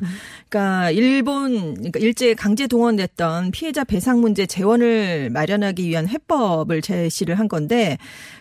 그러니까 0.49 0.91
일본 0.91 1.75
그러니까 1.75 1.99
일제 1.99 2.33
강제 2.33 2.67
동원됐던 2.67 3.51
피해자 3.51 3.83
배상 3.83 4.21
문제 4.21 4.45
재원을 4.45 5.29
마련하기 5.29 5.87
위한 5.87 6.07
해법을 6.07 6.81
제시를 6.81 7.39
한 7.39 7.47
건데 7.47 7.97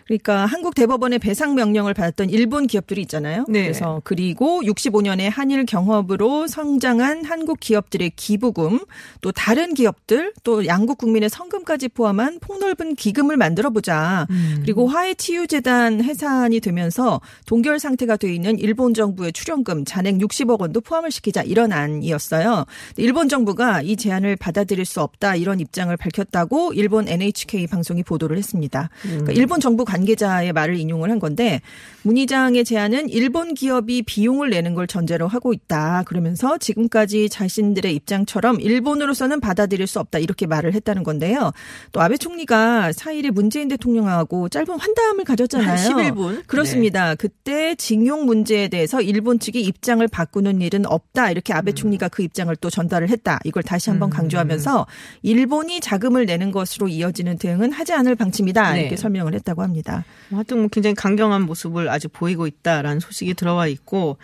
그러니까 0.06 0.46
한국 0.46 0.74
대법원의 0.74 1.18
배상 1.18 1.54
명령을 1.54 1.94
받았던 1.94 2.30
일본 2.30 2.66
기업들이 2.66 3.00
있잖아요. 3.02 3.44
네. 3.48 3.62
그래서 3.62 4.00
그리고 4.04 4.62
65년에 4.62 5.30
한일 5.30 5.64
경협으로 5.66 6.46
성장한 6.46 7.24
한국 7.24 7.60
기업들의 7.60 8.12
기부금, 8.16 8.80
또 9.20 9.32
다른 9.32 9.74
기업들, 9.74 10.32
또 10.42 10.66
양국 10.66 10.98
국민의 10.98 11.30
성금까지 11.30 11.88
포함한 11.88 12.38
폭넓은 12.40 12.94
기금을 12.94 13.36
만들어 13.36 13.70
보자. 13.70 14.26
그리고 14.60 14.86
화해 14.86 15.14
치유 15.14 15.46
재단 15.46 16.02
해산이 16.02 16.60
되면서 16.60 17.20
동결 17.46 17.78
상태가 17.78 18.16
돼 18.16 18.32
있는 18.34 18.58
일본 18.58 18.94
정부의 18.94 19.32
출연금 19.32 19.84
잔액 19.84 20.16
60억 20.18 20.60
원도 20.60 20.80
포함을 20.80 21.10
시키자 21.10 21.42
이런 21.42 21.72
안이었어요. 21.72 22.64
일본 22.96 23.28
정부가 23.28 23.82
이 23.82 23.96
제안을 23.96 24.36
받아들일 24.36 24.84
수 24.84 25.00
없다 25.00 25.36
이런 25.36 25.60
입장을 25.60 25.94
밝혔다고 25.96 26.72
일본 26.74 27.08
NHK 27.08 27.66
방송이 27.66 28.02
보도를 28.02 28.36
했습니다. 28.38 28.90
그러니까 29.02 29.32
일본 29.32 29.60
정부 29.60 29.84
관계자의 29.94 30.52
말을 30.52 30.76
인용을 30.76 31.10
한 31.10 31.18
건데 31.20 31.60
문 32.02 32.16
의장의 32.16 32.64
제안은 32.64 33.08
일본 33.08 33.54
기업이 33.54 34.02
비용을 34.02 34.50
내는 34.50 34.74
걸 34.74 34.86
전제로 34.86 35.26
하고 35.26 35.52
있다. 35.54 36.02
그러면서 36.04 36.58
지금까지 36.58 37.30
자신들의 37.30 37.94
입장처럼 37.94 38.60
일본으로서는 38.60 39.40
받아들일 39.40 39.86
수 39.86 40.00
없다. 40.00 40.18
이렇게 40.18 40.46
말을 40.46 40.74
했다는 40.74 41.02
건데요. 41.02 41.52
또 41.92 42.02
아베 42.02 42.16
총리가 42.16 42.90
4일에 42.92 43.30
문재인 43.30 43.68
대통령하고 43.68 44.48
짧은 44.50 44.78
환담을 44.78 45.24
가졌잖아요. 45.24 45.68
한 45.68 45.76
11분. 45.76 46.46
그렇습니다. 46.46 47.14
그때 47.14 47.74
징용 47.76 48.26
문제에 48.26 48.68
대해서 48.68 49.00
일본 49.00 49.38
측이 49.38 49.60
입장을 49.62 50.06
바꾸는 50.08 50.60
일은 50.60 50.84
없다. 50.86 51.30
이렇게 51.30 51.54
아베 51.54 51.72
총리가 51.72 52.08
그 52.08 52.22
입장을 52.22 52.54
또 52.56 52.68
전달을 52.68 53.08
했다. 53.08 53.38
이걸 53.44 53.62
다시 53.62 53.88
한번 53.88 54.10
강조하면서 54.10 54.86
일본이 55.22 55.80
자금을 55.80 56.26
내는 56.26 56.50
것으로 56.50 56.88
이어지는 56.88 57.38
대응은 57.38 57.72
하지 57.72 57.94
않을 57.94 58.14
방침이다. 58.14 58.72
네. 58.72 58.80
이렇게 58.80 58.96
설명을 58.96 59.34
했다고 59.34 59.62
합니다. 59.62 59.83
하여튼 60.30 60.58
뭐 60.58 60.68
굉장히 60.68 60.94
강경한 60.94 61.42
모습을 61.42 61.88
아직 61.88 62.12
보이고 62.12 62.46
있다라는 62.46 63.00
소식이 63.00 63.34
들어와 63.34 63.66
있고, 63.66 64.18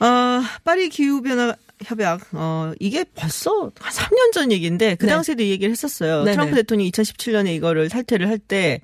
어, 0.00 0.42
파리 0.64 0.88
기후 0.88 1.22
변화 1.22 1.54
협약, 1.84 2.28
어, 2.32 2.72
이게 2.80 3.04
벌써 3.14 3.70
한 3.78 3.92
3년 3.92 4.32
전 4.32 4.52
얘기인데, 4.52 4.96
그 4.96 5.06
네. 5.06 5.12
당시에도 5.12 5.42
이 5.42 5.50
얘기를 5.50 5.70
했었어요. 5.70 6.24
네네. 6.24 6.32
트럼프 6.32 6.54
대통령이 6.56 6.90
2017년에 6.90 7.54
이거를 7.54 7.88
탈퇴를 7.88 8.28
할 8.28 8.38
때, 8.38 8.80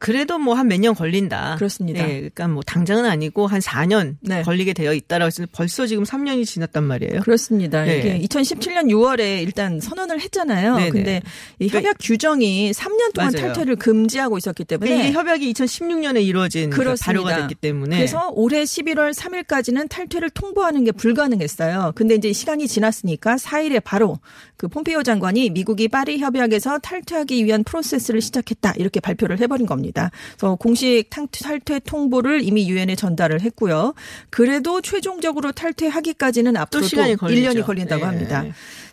그래도 0.00 0.38
뭐 0.38 0.54
한 0.54 0.66
몇 0.66 0.80
년 0.80 0.94
걸린다. 0.94 1.56
그렇습니다. 1.58 2.02
네, 2.06 2.14
그러니까 2.16 2.48
뭐 2.48 2.62
당장은 2.62 3.04
아니고 3.04 3.46
한 3.46 3.60
4년 3.60 4.16
네. 4.22 4.42
걸리게 4.42 4.72
되어 4.72 4.94
있다라고 4.94 5.26
해서 5.26 5.44
벌써 5.52 5.86
지금 5.86 6.04
3년이 6.04 6.46
지났단 6.46 6.82
말이에요. 6.84 7.20
그렇습니다. 7.20 7.84
네. 7.84 7.98
이게 7.98 8.18
2017년 8.26 8.86
6월에 8.90 9.42
일단 9.42 9.78
선언을 9.78 10.20
했잖아요. 10.22 10.76
네네. 10.76 10.90
근데 10.90 11.22
이 11.58 11.68
협약 11.68 11.96
규정이 12.00 12.72
3년 12.72 13.12
동안 13.12 13.32
맞아요. 13.34 13.52
탈퇴를 13.52 13.76
금지하고 13.76 14.38
있었기 14.38 14.64
때문에 14.64 14.88
그러니까 14.88 15.08
이게 15.08 15.18
협약이 15.18 15.52
2016년에 15.52 16.24
이루어진 16.24 16.70
그 16.70 16.78
그렇습니다. 16.78 17.04
발효가 17.04 17.36
됐기 17.36 17.54
때문에 17.56 17.96
그래서 17.96 18.30
올해 18.32 18.62
11월 18.64 19.12
3일까지는 19.12 19.88
탈퇴를 19.90 20.30
통보하는 20.30 20.84
게 20.84 20.92
불가능했어요. 20.92 21.92
근데 21.94 22.14
이제 22.14 22.32
시간이 22.32 22.68
지났으니까 22.68 23.36
4일에 23.36 23.82
바로 23.84 24.18
그 24.56 24.66
폼페이오 24.68 25.02
장관이 25.02 25.50
미국이 25.50 25.88
파리 25.88 26.18
협약에서 26.20 26.78
탈퇴하기 26.78 27.44
위한 27.44 27.64
프로세스를 27.64 28.22
시작했다 28.22 28.72
이렇게 28.78 29.00
발표를 29.00 29.38
해버린 29.40 29.66
겁니다. 29.66 29.89
그래서 29.92 30.54
공식 30.56 31.04
탕- 31.10 31.28
탈퇴 31.28 31.80
통보를 31.80 32.42
이미 32.42 32.68
유엔에 32.68 32.94
전달을 32.96 33.40
했고요. 33.40 33.94
그래도 34.30 34.80
최종적으로 34.80 35.52
탈퇴하기까지는 35.52 36.56
앞으로 36.56 36.82
또 36.82 36.86
시간이 36.88 37.16
걸리죠. 37.16 37.50
1년이 37.50 37.64
걸린다고 37.66 38.00
네. 38.02 38.06
합니다. 38.06 38.44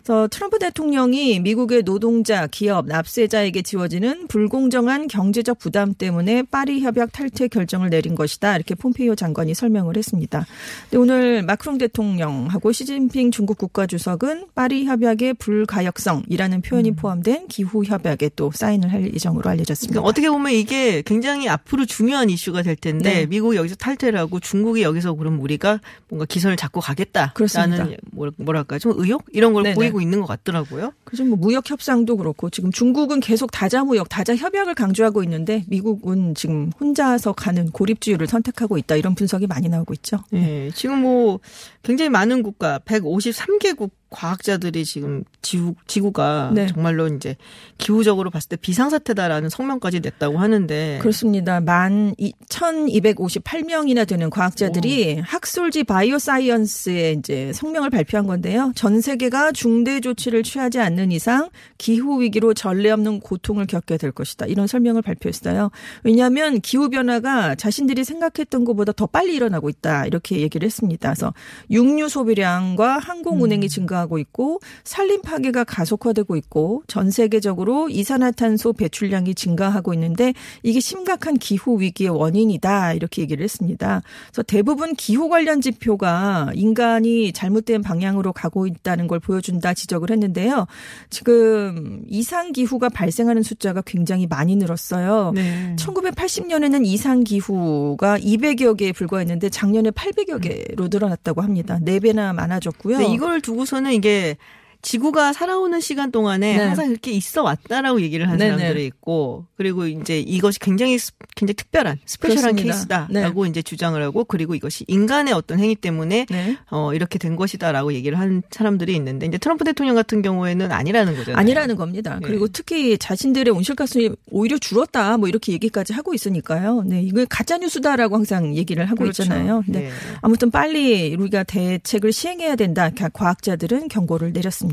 그래서 0.08 0.26
트럼프 0.28 0.58
대통령이 0.58 1.38
미국의 1.40 1.82
노동자, 1.82 2.46
기업, 2.46 2.86
납세자에게 2.86 3.60
지워지는 3.60 4.26
불공정한 4.28 5.06
경제적 5.06 5.58
부담 5.58 5.92
때문에 5.92 6.44
파리 6.44 6.80
협약 6.80 7.12
탈퇴 7.12 7.48
결정을 7.48 7.90
내린 7.90 8.14
것이다. 8.14 8.56
이렇게 8.56 8.74
폼페이오 8.74 9.16
장관이 9.16 9.52
설명을 9.52 9.98
했습니다. 9.98 10.46
근데 10.84 10.96
오늘 10.96 11.42
마크롱 11.42 11.76
대통령하고 11.76 12.72
시진핑 12.72 13.32
중국 13.32 13.58
국가주석은 13.58 14.46
파리 14.54 14.86
협약의 14.86 15.34
불가역성이라는 15.34 16.62
표현이 16.62 16.92
포함된 16.92 17.48
기후 17.48 17.84
협약에 17.84 18.30
또 18.34 18.50
사인을 18.50 18.90
할 18.90 19.12
예정으로 19.12 19.50
알려졌습니다. 19.50 19.92
그러니까 19.92 20.08
어떻게 20.08 20.30
보면 20.30 20.52
이게 20.52 21.02
굉장히 21.02 21.50
앞으로 21.50 21.84
중요한 21.84 22.30
이슈가 22.30 22.62
될 22.62 22.76
텐데 22.76 23.10
네. 23.12 23.26
미국이 23.26 23.58
여기서 23.58 23.74
탈퇴를 23.76 24.18
하고 24.18 24.40
중국이 24.40 24.80
여기서 24.80 25.12
그럼 25.12 25.38
우리가 25.42 25.80
뭔가 26.08 26.24
기선을 26.24 26.56
잡고 26.56 26.80
가겠다라는 26.80 27.34
그렇습니다. 27.34 27.86
뭐- 28.10 28.30
뭐랄까 28.38 28.78
좀 28.78 28.94
의욕 28.96 29.24
이런 29.34 29.52
걸 29.52 29.64
네네. 29.64 29.74
보이고 29.74 29.97
있는 30.00 30.20
것 30.20 30.26
같더라고요. 30.26 30.92
그죠 31.04 31.24
뭐 31.24 31.36
무역 31.36 31.68
협상도 31.70 32.16
그렇고 32.16 32.50
지금 32.50 32.70
중국은 32.70 33.20
계속 33.20 33.50
다자 33.50 33.84
무역, 33.84 34.08
다자 34.08 34.36
협약을 34.36 34.74
강조하고 34.74 35.22
있는데 35.24 35.64
미국은 35.68 36.34
지금 36.34 36.70
혼자서 36.78 37.32
가는 37.32 37.70
고립주의를 37.70 38.26
선택하고 38.26 38.78
있다 38.78 38.96
이런 38.96 39.14
분석이 39.14 39.46
많이 39.46 39.68
나오고 39.68 39.94
있죠. 39.94 40.18
예, 40.32 40.70
지금 40.74 41.02
뭐 41.02 41.40
굉장히 41.82 42.08
많은 42.10 42.42
국가 42.42 42.78
153개국 42.80 43.90
과학자들이 44.10 44.84
지금 44.84 45.24
지구, 45.42 45.74
지구가 45.86 46.52
네. 46.54 46.66
정말로 46.66 47.06
이제 47.08 47.36
기후적으로 47.76 48.30
봤을 48.30 48.48
때 48.48 48.56
비상사태다라는 48.56 49.50
성명까지 49.50 50.00
냈다고 50.00 50.38
하는데 50.38 50.98
그렇습니다. 51.00 51.60
만 51.60 52.14
1258명이나 52.16 54.06
되는 54.06 54.30
과학자들이 54.30 55.18
학술지 55.20 55.84
바이오 55.84 56.18
사이언스에 56.18 57.12
이제 57.18 57.52
성명을 57.52 57.90
발표한 57.90 58.26
건데요. 58.26 58.72
전 58.74 59.00
세계가 59.00 59.52
중대 59.52 60.00
조치를 60.00 60.42
취하지 60.42 60.80
않는 60.80 61.12
이상 61.12 61.50
기후 61.76 62.22
위기로 62.22 62.54
전례 62.54 62.90
없는 62.90 63.20
고통을 63.20 63.66
겪게 63.66 63.98
될 63.98 64.12
것이다. 64.12 64.46
이런 64.46 64.66
설명을 64.66 65.02
발표했어요. 65.02 65.70
왜냐하면 66.02 66.60
기후 66.60 66.88
변화가 66.88 67.56
자신들이 67.56 68.04
생각했던 68.04 68.64
것보다 68.64 68.92
더 68.92 69.06
빨리 69.06 69.34
일어나고 69.34 69.68
있다. 69.68 70.06
이렇게 70.06 70.40
얘기를 70.40 70.64
했습니다. 70.64 71.08
그래서 71.10 71.34
육류 71.70 72.08
소비량과 72.08 72.98
항공 72.98 73.42
운행이 73.42 73.68
증가 73.68 73.97
하고 73.98 74.18
있고 74.18 74.60
산림 74.84 75.22
파괴가 75.22 75.64
가속화되고 75.64 76.36
있고 76.36 76.82
전 76.86 77.10
세계적으로 77.10 77.88
이산화탄소 77.88 78.72
배출량이 78.72 79.34
증가하고 79.34 79.94
있는데 79.94 80.34
이게 80.62 80.80
심각한 80.80 81.36
기후 81.36 81.80
위기의 81.80 82.10
원인이다 82.10 82.94
이렇게 82.94 83.22
얘기를 83.22 83.44
했습니다. 83.44 84.02
그래서 84.28 84.42
대부분 84.42 84.94
기후 84.94 85.28
관련 85.28 85.60
지표가 85.60 86.52
인간이 86.54 87.32
잘못된 87.32 87.82
방향으로 87.82 88.32
가고 88.32 88.66
있다는 88.66 89.06
걸 89.06 89.20
보여준다 89.20 89.74
지적을 89.74 90.10
했는데요. 90.10 90.66
지금 91.10 92.02
이상 92.08 92.52
기후가 92.52 92.88
발생하는 92.88 93.42
숫자가 93.42 93.82
굉장히 93.82 94.26
많이 94.26 94.56
늘었어요. 94.56 95.32
네. 95.34 95.76
1980년에는 95.78 96.86
이상 96.86 97.24
기후가 97.24 98.18
200여 98.18 98.76
개에 98.76 98.92
불과했는데 98.92 99.50
작년에 99.50 99.90
800여 99.90 100.40
개로 100.40 100.88
늘어났다고 100.90 101.42
합니다. 101.42 101.78
4배나 101.84 102.34
많아졌고요. 102.34 102.98
근데 102.98 103.12
이걸 103.12 103.40
두고서는 103.40 103.87
이게 103.92 104.36
지구가 104.80 105.32
살아오는 105.32 105.80
시간 105.80 106.12
동안에 106.12 106.56
네. 106.56 106.62
항상 106.64 106.86
그렇게 106.88 107.10
있어 107.10 107.42
왔다라고 107.42 108.00
얘기를 108.00 108.26
하는 108.26 108.38
네네. 108.38 108.56
사람들이 108.58 108.86
있고 108.86 109.46
그리고 109.56 109.86
이제 109.86 110.20
이것이 110.20 110.60
굉장히 110.60 110.98
스- 110.98 111.12
굉장히 111.34 111.54
특별한 111.56 111.98
스페셜한 112.06 112.54
그렇습니다. 112.56 113.06
케이스다라고 113.08 113.46
이제 113.46 113.60
주장을 113.60 114.00
하고 114.00 114.24
그리고 114.24 114.54
이것이 114.54 114.84
인간의 114.86 115.34
어떤 115.34 115.58
행위 115.58 115.74
때문에 115.74 116.26
네. 116.30 116.56
어 116.70 116.94
이렇게 116.94 117.18
된 117.18 117.34
것이다라고 117.34 117.92
얘기를 117.92 118.18
한 118.20 118.42
사람들이 118.50 118.94
있는데 118.94 119.26
이제 119.26 119.36
트럼프 119.36 119.64
대통령 119.64 119.96
같은 119.96 120.22
경우에는 120.22 120.70
아니라는 120.70 121.16
거잖아요. 121.16 121.36
아니라는 121.36 121.74
겁니다. 121.76 122.14
네. 122.14 122.20
그리고 122.26 122.46
특히 122.46 122.96
자신들의 122.98 123.52
온실가스이 123.52 124.10
오히려 124.30 124.58
줄었다 124.58 125.16
뭐 125.18 125.28
이렇게 125.28 125.52
얘기까지 125.52 125.92
하고 125.92 126.14
있으니까요. 126.14 126.84
네, 126.86 127.02
이거 127.02 127.26
가짜 127.28 127.58
뉴스다라고 127.58 128.14
항상 128.14 128.54
얘기를 128.54 128.84
하고 128.86 128.96
그렇죠. 129.02 129.24
있잖아요. 129.24 129.64
네. 129.66 129.80
네. 129.80 129.90
아무튼 130.22 130.50
빨리 130.52 131.14
우리가 131.16 131.42
대책을 131.42 132.12
시행해야 132.12 132.54
된다. 132.54 132.90
과학자들은 133.12 133.88
경고를 133.88 134.32
내렸습니다. 134.32 134.67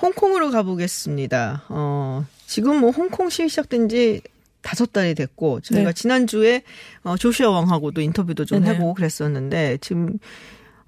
홍콩으로 0.00 0.50
가보겠습니다. 0.50 1.64
어, 1.68 2.26
지금 2.46 2.78
뭐 2.80 2.90
홍콩 2.90 3.30
시위 3.30 3.48
시작된 3.48 3.88
지 3.88 4.22
다섯 4.62 4.92
달이 4.92 5.14
됐고 5.14 5.60
저희가 5.60 5.90
네. 5.90 5.94
지난주에 5.94 6.62
어, 7.02 7.16
조시아 7.16 7.50
왕하고도 7.50 8.00
인터뷰도 8.00 8.44
좀 8.44 8.60
네네. 8.60 8.74
해보고 8.74 8.94
그랬었는데 8.94 9.78
지금 9.80 10.18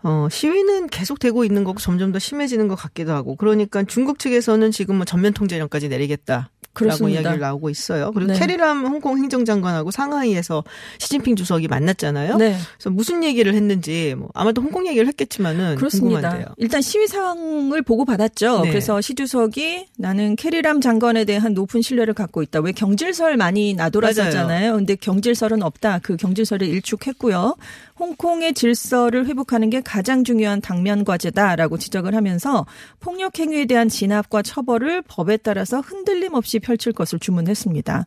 어, 0.05 0.29
시위는 0.31 0.89
계속 0.89 1.19
되고 1.19 1.45
있는 1.45 1.65
거고 1.65 1.81
점점 1.81 2.13
더 2.13 2.19
심해지는 2.19 2.69
것 2.69 2.77
같기도 2.77 3.13
하고 3.13 3.37
그러니까 3.37 3.83
중국 3.85 4.19
측에서는 4.19 4.71
지금 4.71 4.97
뭐 4.97 5.05
전면 5.05 5.33
통제령까지 5.33 5.89
내리겠다. 5.89 6.51
라고 6.75 6.89
그렇습니다. 6.89 7.21
이야기를 7.21 7.41
나오고 7.41 7.71
있어요. 7.71 8.11
그리고 8.13 8.33
네. 8.33 8.39
캐리람 8.39 8.85
홍콩 8.85 9.17
행정장관하고 9.17 9.93
상하이에서 9.93 10.65
시진핑 10.99 11.37
주석이 11.37 11.69
만났잖아요. 11.69 12.37
네. 12.37 12.57
그래서 12.77 12.91
무슨 12.91 13.23
얘기를 13.23 13.55
했는지 13.55 14.17
뭐 14.19 14.29
아마도 14.35 14.61
홍콩 14.61 14.87
얘기를 14.89 15.07
했겠지만은 15.07 15.77
그렇습니다. 15.77 16.21
궁금한데요. 16.21 16.55
일단 16.57 16.83
시위 16.83 17.07
상황을 17.07 17.83
보고 17.83 18.05
받았죠. 18.05 18.63
네. 18.63 18.71
그래서 18.71 19.01
시 19.01 19.15
주석이 19.15 19.87
나는 19.99 20.35
캐리람 20.35 20.81
장관에 20.81 21.25
대한 21.25 21.55
높은 21.55 21.81
신뢰를 21.81 22.13
갖고 22.13 22.43
있다. 22.43 22.59
왜 22.59 22.73
경질설 22.73 23.37
많이 23.37 23.75
나돌았었잖아요. 23.75 24.75
근데 24.75 24.97
경질설은 24.97 25.63
없다. 25.63 26.01
그 26.03 26.17
경질설을 26.17 26.67
일축했고요. 26.67 27.55
홍콩의 27.99 28.55
질서를 28.55 29.27
회복하는 29.27 29.71
게 29.71 29.81
가장 29.81 30.25
중요한 30.25 30.61
당면 30.61 31.05
과제다라고 31.05 31.79
지적을 31.79 32.15
하면서 32.15 32.67
폭력 32.99 33.39
행위에 33.39 33.67
대한 33.67 33.89
진압과 33.89 34.43
처벌을 34.43 35.03
법에 35.03 35.37
따라서 35.37 35.81
흔들림 35.81 36.35
없이 36.35 36.59
펼칠 36.59 36.93
것을 36.93 37.21
주문했습니다. 37.21 38.05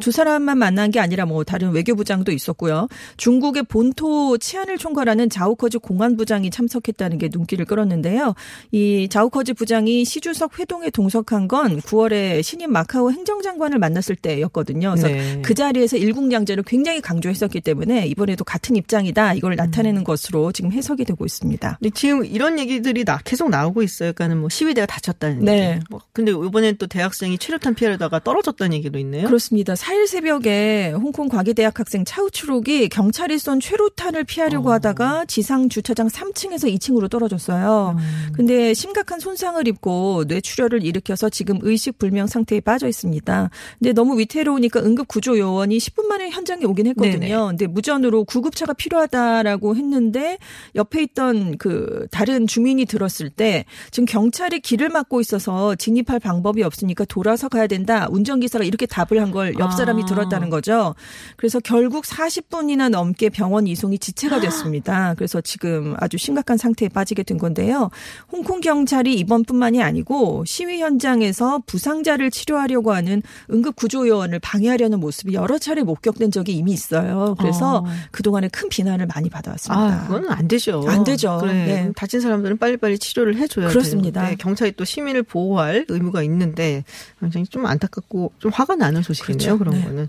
두 0.00 0.10
사람만 0.10 0.58
만난 0.58 0.90
게 0.90 0.98
아니라 0.98 1.24
뭐 1.24 1.44
다른 1.44 1.70
외교부장도 1.70 2.32
있었고요. 2.32 2.88
중국의 3.16 3.64
본토 3.64 4.36
치안을 4.38 4.76
총괄하는 4.76 5.30
자우커즈 5.30 5.78
공안부장이 5.78 6.50
참석했다는 6.50 7.18
게 7.18 7.28
눈길을 7.32 7.64
끌었는데요. 7.64 8.34
이 8.72 9.08
자우커즈 9.08 9.54
부장이 9.54 10.04
시주석 10.04 10.58
회동에 10.58 10.90
동석한 10.90 11.46
건 11.46 11.80
9월에 11.80 12.42
신임 12.42 12.72
마카오 12.72 13.12
행정장관을 13.12 13.78
만났을 13.78 14.16
때였거든요. 14.16 14.90
그래서 14.90 15.08
네. 15.08 15.42
그 15.42 15.54
자리에서 15.54 15.96
일국양제를 15.96 16.64
굉장히 16.64 17.00
강조했었기 17.00 17.60
때문에 17.60 18.06
이번에도 18.06 18.44
같은 18.44 18.74
입장이다 18.74 19.27
이걸 19.34 19.56
나타내는 19.56 20.04
것으로 20.04 20.52
지금 20.52 20.72
해석이 20.72 21.04
되고 21.04 21.24
있습니다. 21.24 21.78
근데 21.80 21.90
지금 21.94 22.24
이런 22.24 22.58
얘기들이 22.58 23.04
나, 23.04 23.18
계속 23.24 23.50
나오고 23.50 23.82
있어요. 23.82 24.12
그러니까는 24.12 24.40
뭐 24.40 24.48
시위대가 24.48 24.86
다쳤다는 24.86 25.44
네. 25.44 25.74
얘기. 25.74 25.84
뭐 25.90 26.00
근데 26.12 26.32
이번엔 26.32 26.76
또 26.78 26.86
대학생이 26.86 27.38
최루탄 27.38 27.74
피하려다가 27.74 28.20
떨어졌다는 28.20 28.74
얘기도 28.74 28.98
있네요. 28.98 29.26
그렇습니다. 29.26 29.74
4일 29.74 30.06
새벽에 30.06 30.92
홍콩 30.92 31.28
과기대학 31.28 31.78
학생 31.78 32.04
차우추록이 32.04 32.88
경찰이 32.88 33.38
쏜 33.38 33.60
최루탄을 33.60 34.24
피하려고 34.24 34.72
하다가 34.72 35.24
지상 35.26 35.68
주차장 35.68 36.08
3층에서 36.08 36.72
2층으로 36.76 37.10
떨어졌어요. 37.10 37.96
근데 38.32 38.74
심각한 38.74 39.20
손상을 39.20 39.66
입고 39.66 40.24
뇌출혈을 40.28 40.84
일으켜서 40.84 41.28
지금 41.28 41.58
의식 41.62 41.98
불명 41.98 42.26
상태에 42.26 42.60
빠져 42.60 42.88
있습니다. 42.88 43.50
근데 43.78 43.92
너무 43.92 44.18
위태로우니까 44.18 44.80
응급 44.80 45.08
구조 45.08 45.38
요원이 45.38 45.78
10분 45.78 46.06
만에 46.06 46.30
현장에 46.30 46.64
오긴 46.64 46.86
했거든요. 46.88 47.18
네네. 47.18 47.36
근데 47.48 47.66
무전으로 47.66 48.24
구급차가 48.24 48.72
필요하다 48.72 49.17
라고 49.42 49.76
했는데 49.76 50.38
옆에 50.74 51.02
있던 51.02 51.58
그 51.58 52.06
다른 52.10 52.46
주민이 52.46 52.84
들었을 52.86 53.30
때 53.30 53.64
지금 53.90 54.06
경찰이 54.06 54.60
길을 54.60 54.88
막고 54.88 55.20
있어서 55.20 55.74
진입할 55.74 56.18
방법이 56.20 56.62
없으니까 56.62 57.04
돌아서 57.06 57.48
가야 57.48 57.66
된다. 57.66 58.06
운전기사가 58.10 58.64
이렇게 58.64 58.86
답을 58.86 59.20
한 59.20 59.28
걸 59.30 59.54
옆 59.58 59.72
사람이 59.72 60.02
아. 60.02 60.06
들었다는 60.06 60.50
거죠. 60.50 60.94
그래서 61.36 61.58
결국 61.60 62.04
40분이나 62.04 62.88
넘게 62.88 63.28
병원 63.30 63.66
이송이 63.66 63.98
지체가 63.98 64.40
됐습니다. 64.40 65.14
그래서 65.14 65.40
지금 65.40 65.94
아주 65.98 66.16
심각한 66.16 66.56
상태에 66.56 66.88
빠지게 66.88 67.22
된 67.24 67.38
건데요. 67.38 67.90
홍콩 68.30 68.60
경찰이 68.60 69.14
이번뿐만이 69.14 69.82
아니고 69.82 70.44
시위 70.46 70.80
현장에서 70.80 71.60
부상자를 71.66 72.30
치료하려고 72.30 72.92
하는 72.92 73.22
응급 73.50 73.76
구조 73.76 74.06
요원을 74.06 74.38
방해하려는 74.40 75.00
모습이 75.00 75.34
여러 75.34 75.58
차례 75.58 75.82
목격된 75.82 76.30
적이 76.30 76.52
이미 76.52 76.72
있어요. 76.72 77.34
그래서 77.38 77.78
어. 77.78 77.84
그동안에 78.12 78.48
큰 78.48 78.68
비난을 78.68 79.06
많이 79.08 79.28
받아왔습니다. 79.28 79.80
아, 79.82 80.06
그거는 80.06 80.30
안 80.30 80.46
되죠. 80.46 80.84
안 80.86 81.02
되죠. 81.04 81.38
그래. 81.40 81.52
네. 81.52 81.92
다친 81.96 82.20
사람들은 82.20 82.58
빨리빨리 82.58 82.98
치료를 82.98 83.36
해줘야 83.36 83.68
그렇습니다. 83.68 84.20
되는데 84.20 84.42
경찰이 84.42 84.72
또 84.72 84.84
시민을 84.84 85.22
보호할 85.24 85.84
의무가 85.88 86.22
있는데 86.22 86.84
굉장히 87.20 87.46
좀 87.46 87.66
안타깝고 87.66 88.32
좀 88.38 88.50
화가 88.52 88.76
나는 88.76 89.02
소식이네요. 89.02 89.56
그렇죠. 89.56 89.58
그런 89.58 89.74
네. 89.74 89.84
거는. 89.84 90.08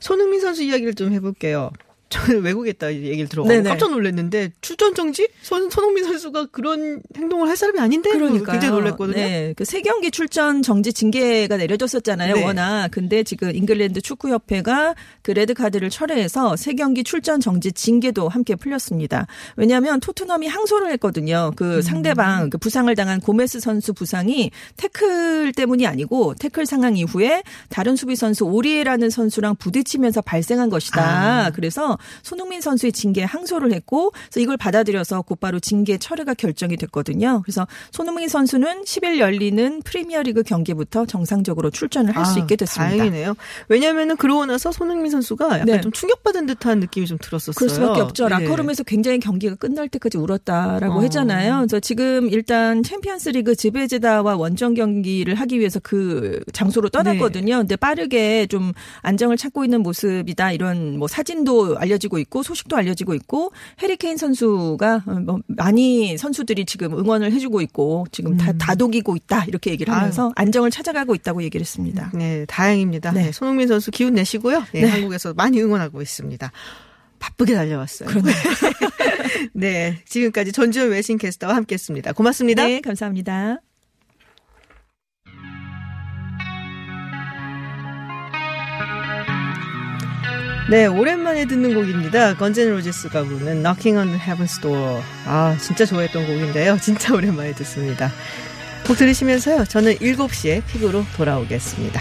손흥민 0.00 0.40
선수 0.40 0.62
이야기를 0.62 0.94
좀 0.94 1.12
해볼게요. 1.12 1.70
저는 2.10 2.42
외국에 2.44 2.70
있다 2.70 2.92
얘기를 2.92 3.28
들어가고. 3.28 3.62
깜짝 3.62 3.90
놀랐는데 3.90 4.52
출전 4.60 4.94
정지? 4.94 5.28
손, 5.42 5.70
손흥민 5.70 6.04
선수가 6.04 6.46
그런 6.52 7.00
행동을 7.16 7.48
할 7.48 7.56
사람이 7.56 7.78
아닌데 7.80 8.10
그러니까요. 8.10 8.58
굉장히 8.58 8.74
놀랐거든요. 8.74 9.16
네, 9.16 9.54
그 9.56 9.64
세 9.64 9.80
경기 9.82 10.10
출전 10.10 10.62
정지 10.62 10.92
징계가 10.92 11.56
내려졌었잖아요. 11.56 12.34
네. 12.34 12.44
워낙. 12.44 12.88
근데 12.90 13.22
지금 13.22 13.54
잉글랜드 13.54 14.00
축구 14.00 14.28
협회가 14.30 14.94
그 15.22 15.30
레드 15.30 15.54
카드를 15.54 15.88
철회해서 15.90 16.56
세 16.56 16.74
경기 16.74 17.04
출전 17.04 17.40
정지 17.40 17.70
징계도 17.72 18.28
함께 18.28 18.56
풀렸습니다. 18.56 19.28
왜냐하면 19.56 20.00
토트넘이 20.00 20.48
항소를 20.48 20.90
했거든요. 20.92 21.52
그 21.54 21.76
음. 21.76 21.82
상대방 21.82 22.50
그 22.50 22.58
부상을 22.58 22.92
당한 22.96 23.20
고메스 23.20 23.60
선수 23.60 23.92
부상이 23.94 24.50
태클 24.76 25.52
때문이 25.52 25.86
아니고 25.86 26.34
태클 26.40 26.66
상황 26.66 26.96
이후에 26.96 27.44
다른 27.68 27.94
수비 27.94 28.16
선수 28.16 28.44
오리에라는 28.44 29.08
선수랑 29.10 29.54
부딪히면서 29.56 30.22
발생한 30.22 30.68
것이다. 30.70 31.00
아. 31.46 31.50
그래서 31.50 31.96
손흥민 32.22 32.60
선수의 32.60 32.92
징계에 32.92 33.24
항소를 33.24 33.72
했고 33.72 34.10
그래서 34.10 34.40
이걸 34.40 34.56
받아들여서 34.56 35.22
곧바로 35.22 35.60
징계 35.60 35.98
철회가 35.98 36.34
결정이 36.34 36.76
됐거든요. 36.76 37.42
그래서 37.44 37.66
손흥민 37.92 38.28
선수는 38.28 38.82
10일 38.84 39.18
열리는 39.18 39.82
프리미어리그 39.82 40.42
경기부터 40.42 41.06
정상적으로 41.06 41.70
출전을 41.70 42.16
할수 42.16 42.38
아, 42.38 42.42
있게 42.42 42.56
됐습니다. 42.56 42.96
다행이네요. 42.96 43.34
왜냐하면은 43.68 44.16
그러고 44.16 44.46
나서 44.46 44.72
손흥민 44.72 45.10
선수가 45.10 45.46
약간 45.46 45.66
네. 45.66 45.80
좀 45.80 45.92
충격받은 45.92 46.46
듯한 46.46 46.80
느낌이 46.80 47.06
좀 47.06 47.18
들었었어요. 47.20 47.54
그럴 47.54 47.68
수밖에 47.68 48.00
없죠. 48.00 48.28
네. 48.28 48.40
라커룸에서 48.40 48.84
굉장히 48.84 49.18
경기가 49.20 49.54
끝날 49.54 49.88
때까지 49.88 50.18
울었다라고 50.18 50.98
어. 50.98 51.02
했잖아요. 51.02 51.58
그래서 51.58 51.80
지금 51.80 52.28
일단 52.30 52.82
챔피언스리그 52.82 53.54
지베제다와 53.54 54.36
원정 54.36 54.74
경기를 54.74 55.34
하기 55.34 55.58
위해서 55.58 55.80
그 55.82 56.40
장소로 56.52 56.88
떠났거든요. 56.88 57.58
근데 57.58 57.76
빠르게 57.76 58.46
좀 58.46 58.72
안정을 59.02 59.36
찾고 59.36 59.64
있는 59.64 59.82
모습이다. 59.82 60.52
이런 60.52 60.98
뭐 60.98 61.08
사진도 61.08 61.76
알려 61.78 61.89
지고 61.98 62.18
있고 62.18 62.42
소식도 62.42 62.76
알려지고 62.76 63.14
있고 63.14 63.52
해리케인 63.82 64.16
선수가 64.16 65.04
뭐 65.24 65.40
많이 65.46 66.16
선수들이 66.18 66.66
지금 66.66 66.98
응원을 66.98 67.32
해주고 67.32 67.60
있고 67.62 68.06
지금 68.12 68.36
다 68.36 68.52
다독이고 68.52 69.16
있다 69.16 69.44
이렇게 69.46 69.70
얘기를 69.70 69.92
하면서 69.92 70.32
안정을 70.36 70.70
찾아가고 70.70 71.14
있다고 71.14 71.42
얘기를 71.42 71.62
했습니다. 71.62 72.10
네, 72.14 72.44
다행입니다. 72.46 73.12
네. 73.12 73.24
네, 73.24 73.32
손흥민 73.32 73.68
선수 73.68 73.90
기운 73.90 74.14
내시고요. 74.14 74.64
네, 74.72 74.82
네. 74.82 74.88
한국에서 74.88 75.34
많이 75.34 75.60
응원하고 75.60 76.02
있습니다. 76.02 76.50
바쁘게 77.18 77.54
달려왔어요. 77.54 78.08
네, 79.52 79.98
지금까지 80.06 80.52
전주현 80.52 80.90
외신 80.90 81.18
캐스터와 81.18 81.54
함께했습니다. 81.54 82.12
고맙습니다. 82.12 82.66
네, 82.66 82.80
감사합니다. 82.80 83.60
네, 90.70 90.86
오랜만에 90.86 91.46
듣는 91.46 91.74
곡입니다. 91.74 92.36
건젠 92.36 92.70
로지스가 92.70 93.24
부르는 93.24 93.64
Knocking 93.64 93.98
on 93.98 94.16
Heaven's 94.16 94.62
Door. 94.62 95.02
아, 95.26 95.56
진짜 95.60 95.84
좋아했던 95.84 96.24
곡인데요. 96.24 96.78
진짜 96.80 97.12
오랜만에 97.12 97.52
듣습니다. 97.54 98.12
곡 98.86 98.96
들으시면서요. 98.96 99.64
저는 99.64 99.96
7시에 99.96 100.64
픽으로 100.66 101.04
돌아오겠습니다. 101.16 102.00